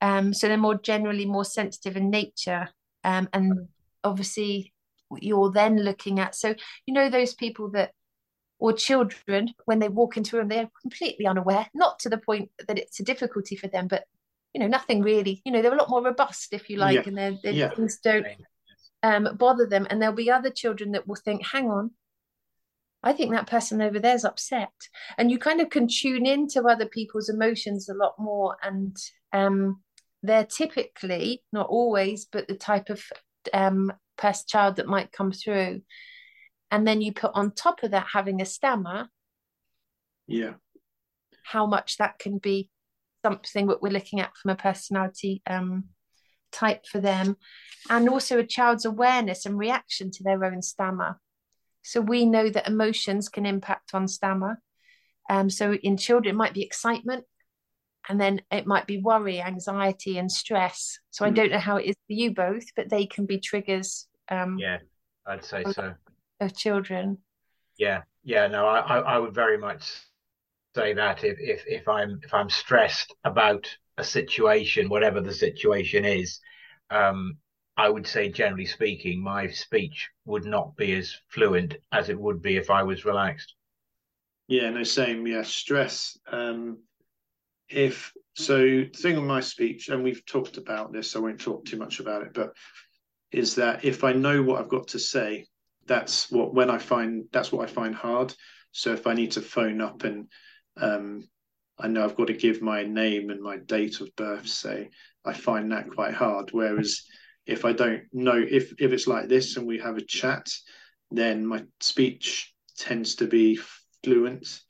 Um, 0.00 0.32
so 0.32 0.48
they're 0.48 0.56
more 0.56 0.78
generally 0.78 1.26
more 1.26 1.44
sensitive 1.44 1.96
in 1.96 2.08
nature, 2.08 2.68
um, 3.04 3.28
and 3.34 3.68
obviously 4.02 4.72
you're 5.20 5.50
then 5.50 5.78
looking 5.78 6.20
at. 6.20 6.34
So 6.34 6.54
you 6.86 6.94
know 6.94 7.08
those 7.08 7.34
people 7.34 7.70
that 7.70 7.92
or 8.58 8.72
children 8.72 9.54
when 9.66 9.78
they 9.78 9.88
walk 9.88 10.16
into 10.16 10.36
a 10.36 10.40
room 10.40 10.48
they're 10.48 10.70
completely 10.82 11.26
unaware, 11.26 11.68
not 11.74 12.00
to 12.00 12.08
the 12.08 12.18
point 12.18 12.50
that 12.66 12.78
it's 12.78 13.00
a 13.00 13.04
difficulty 13.04 13.56
for 13.56 13.68
them, 13.68 13.86
but 13.88 14.04
you 14.52 14.60
know 14.60 14.68
nothing 14.68 15.02
really. 15.02 15.42
You 15.44 15.52
know 15.52 15.62
they're 15.62 15.74
a 15.74 15.78
lot 15.78 15.90
more 15.90 16.02
robust 16.02 16.52
if 16.52 16.68
you 16.68 16.76
like, 16.76 16.94
yeah. 16.94 17.02
and 17.06 17.18
their 17.42 17.52
yeah. 17.52 17.70
things 17.70 17.98
don't 18.02 18.26
um, 19.02 19.28
bother 19.36 19.66
them. 19.66 19.86
And 19.88 20.00
there'll 20.00 20.14
be 20.14 20.30
other 20.30 20.50
children 20.50 20.92
that 20.92 21.06
will 21.06 21.16
think, 21.16 21.46
hang 21.46 21.70
on, 21.70 21.90
I 23.02 23.12
think 23.12 23.32
that 23.32 23.46
person 23.46 23.80
over 23.80 23.98
there 23.98 24.14
is 24.14 24.24
upset. 24.24 24.72
And 25.16 25.30
you 25.30 25.38
kind 25.38 25.60
of 25.60 25.70
can 25.70 25.86
tune 25.88 26.26
into 26.26 26.62
other 26.62 26.86
people's 26.86 27.28
emotions 27.28 27.88
a 27.88 27.94
lot 27.94 28.14
more. 28.18 28.56
And 28.62 28.96
um, 29.32 29.82
they're 30.22 30.46
typically, 30.46 31.42
not 31.52 31.68
always, 31.68 32.26
but 32.26 32.48
the 32.48 32.56
type 32.56 32.90
of 32.90 33.02
um, 33.52 33.92
pest 34.18 34.48
child 34.48 34.76
that 34.76 34.86
might 34.86 35.12
come 35.12 35.32
through. 35.32 35.82
And 36.70 36.86
then 36.86 37.00
you 37.00 37.12
put 37.12 37.30
on 37.34 37.52
top 37.52 37.82
of 37.82 37.92
that 37.92 38.08
having 38.12 38.40
a 38.40 38.44
stammer. 38.44 39.08
Yeah. 40.26 40.54
How 41.44 41.66
much 41.66 41.96
that 41.96 42.18
can 42.18 42.38
be 42.38 42.70
something 43.24 43.68
that 43.68 43.82
we're 43.82 43.92
looking 43.92 44.20
at 44.20 44.36
from 44.36 44.50
a 44.50 44.56
personality 44.56 45.42
um, 45.48 45.84
type 46.52 46.84
for 46.86 47.00
them. 47.00 47.36
And 47.88 48.08
also 48.08 48.38
a 48.38 48.46
child's 48.46 48.84
awareness 48.84 49.46
and 49.46 49.58
reaction 49.58 50.10
to 50.10 50.22
their 50.22 50.44
own 50.44 50.60
stammer 50.62 51.18
so 51.82 52.00
we 52.00 52.26
know 52.26 52.50
that 52.50 52.68
emotions 52.68 53.28
can 53.28 53.46
impact 53.46 53.94
on 53.94 54.08
stammer. 54.08 54.60
Um, 55.30 55.50
so 55.50 55.74
in 55.74 55.96
children, 55.96 56.34
it 56.34 56.38
might 56.38 56.54
be 56.54 56.62
excitement, 56.62 57.24
and 58.08 58.20
then 58.20 58.42
it 58.50 58.66
might 58.66 58.86
be 58.86 58.98
worry, 58.98 59.40
anxiety, 59.40 60.18
and 60.18 60.30
stress. 60.30 60.98
So 61.10 61.24
mm. 61.24 61.28
I 61.28 61.30
don't 61.30 61.50
know 61.50 61.58
how 61.58 61.76
it 61.76 61.86
is 61.86 61.96
for 62.06 62.12
you 62.12 62.34
both, 62.34 62.64
but 62.76 62.88
they 62.88 63.06
can 63.06 63.26
be 63.26 63.38
triggers. 63.38 64.06
Um, 64.30 64.58
yeah, 64.58 64.78
I'd 65.26 65.44
say 65.44 65.64
so. 65.64 65.94
Of 66.40 66.56
children. 66.56 67.18
Yeah, 67.78 68.02
yeah. 68.22 68.46
No, 68.46 68.66
I, 68.66 68.78
I, 68.78 68.98
I 68.98 69.18
would 69.18 69.34
very 69.34 69.58
much 69.58 69.82
say 70.74 70.94
that 70.94 71.24
if, 71.24 71.38
if 71.40 71.64
if 71.66 71.88
I'm 71.88 72.20
if 72.22 72.32
I'm 72.34 72.50
stressed 72.50 73.14
about 73.24 73.66
a 73.96 74.04
situation, 74.04 74.88
whatever 74.88 75.20
the 75.20 75.32
situation 75.32 76.04
is, 76.04 76.40
um, 76.90 77.38
I 77.76 77.88
would 77.88 78.06
say, 78.06 78.28
generally 78.28 78.66
speaking, 78.66 79.22
my 79.22 79.48
speech 79.48 80.08
would 80.24 80.44
not 80.44 80.76
be 80.76 80.92
as 80.94 81.16
fluent 81.28 81.76
as 81.92 82.08
it 82.08 82.18
would 82.18 82.42
be 82.42 82.56
if 82.56 82.70
I 82.70 82.82
was 82.82 83.04
relaxed. 83.04 83.54
Yeah, 84.48 84.70
no, 84.70 84.82
same. 84.82 85.26
Yeah, 85.26 85.42
stress. 85.42 86.18
Um, 86.30 86.78
if 87.68 88.12
so, 88.34 88.58
the 88.58 88.90
thing 88.94 89.16
on 89.16 89.26
my 89.26 89.40
speech, 89.40 89.88
and 89.88 90.02
we've 90.02 90.24
talked 90.24 90.56
about 90.56 90.92
this, 90.92 91.10
so 91.10 91.20
I 91.20 91.22
won't 91.24 91.40
talk 91.40 91.64
too 91.64 91.76
much 91.76 92.00
about 92.00 92.22
it, 92.22 92.32
but 92.34 92.52
is 93.32 93.54
that 93.56 93.84
if 93.84 94.04
I 94.04 94.12
know 94.12 94.42
what 94.42 94.60
I've 94.60 94.68
got 94.68 94.88
to 94.88 94.98
say, 94.98 95.46
that's 95.86 96.30
what 96.30 96.54
when 96.54 96.70
I 96.70 96.78
find 96.78 97.24
that's 97.32 97.50
what 97.52 97.68
I 97.68 97.72
find 97.72 97.94
hard. 97.94 98.34
So 98.72 98.92
if 98.92 99.06
I 99.06 99.14
need 99.14 99.32
to 99.32 99.40
phone 99.40 99.80
up 99.80 100.04
and 100.04 100.28
um, 100.80 101.26
I 101.78 101.88
know 101.88 102.04
I've 102.04 102.16
got 102.16 102.26
to 102.28 102.34
give 102.34 102.60
my 102.62 102.84
name 102.84 103.30
and 103.30 103.42
my 103.42 103.56
date 103.56 104.00
of 104.00 104.14
birth, 104.16 104.46
say, 104.46 104.90
I 105.24 105.32
find 105.32 105.72
that 105.72 105.90
quite 105.90 106.14
hard. 106.14 106.50
Whereas 106.52 107.02
if 107.46 107.64
I 107.64 107.72
don't 107.72 108.02
know 108.12 108.38
if 108.38 108.72
if 108.78 108.92
it's 108.92 109.06
like 109.06 109.28
this 109.28 109.56
and 109.56 109.66
we 109.66 109.78
have 109.78 109.96
a 109.96 110.04
chat, 110.04 110.46
then 111.10 111.46
my 111.46 111.64
speech 111.80 112.52
tends 112.76 113.14
to 113.16 113.26
be 113.26 113.58
fluent. 114.04 114.60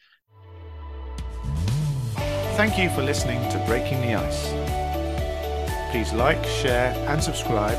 Thank 2.56 2.78
you 2.78 2.90
for 2.90 3.02
listening 3.02 3.40
to 3.50 3.58
Breaking 3.66 4.00
the 4.00 4.14
Ice. 4.14 4.48
Please 5.92 6.12
like, 6.12 6.44
share, 6.44 6.92
and 7.08 7.22
subscribe, 7.22 7.78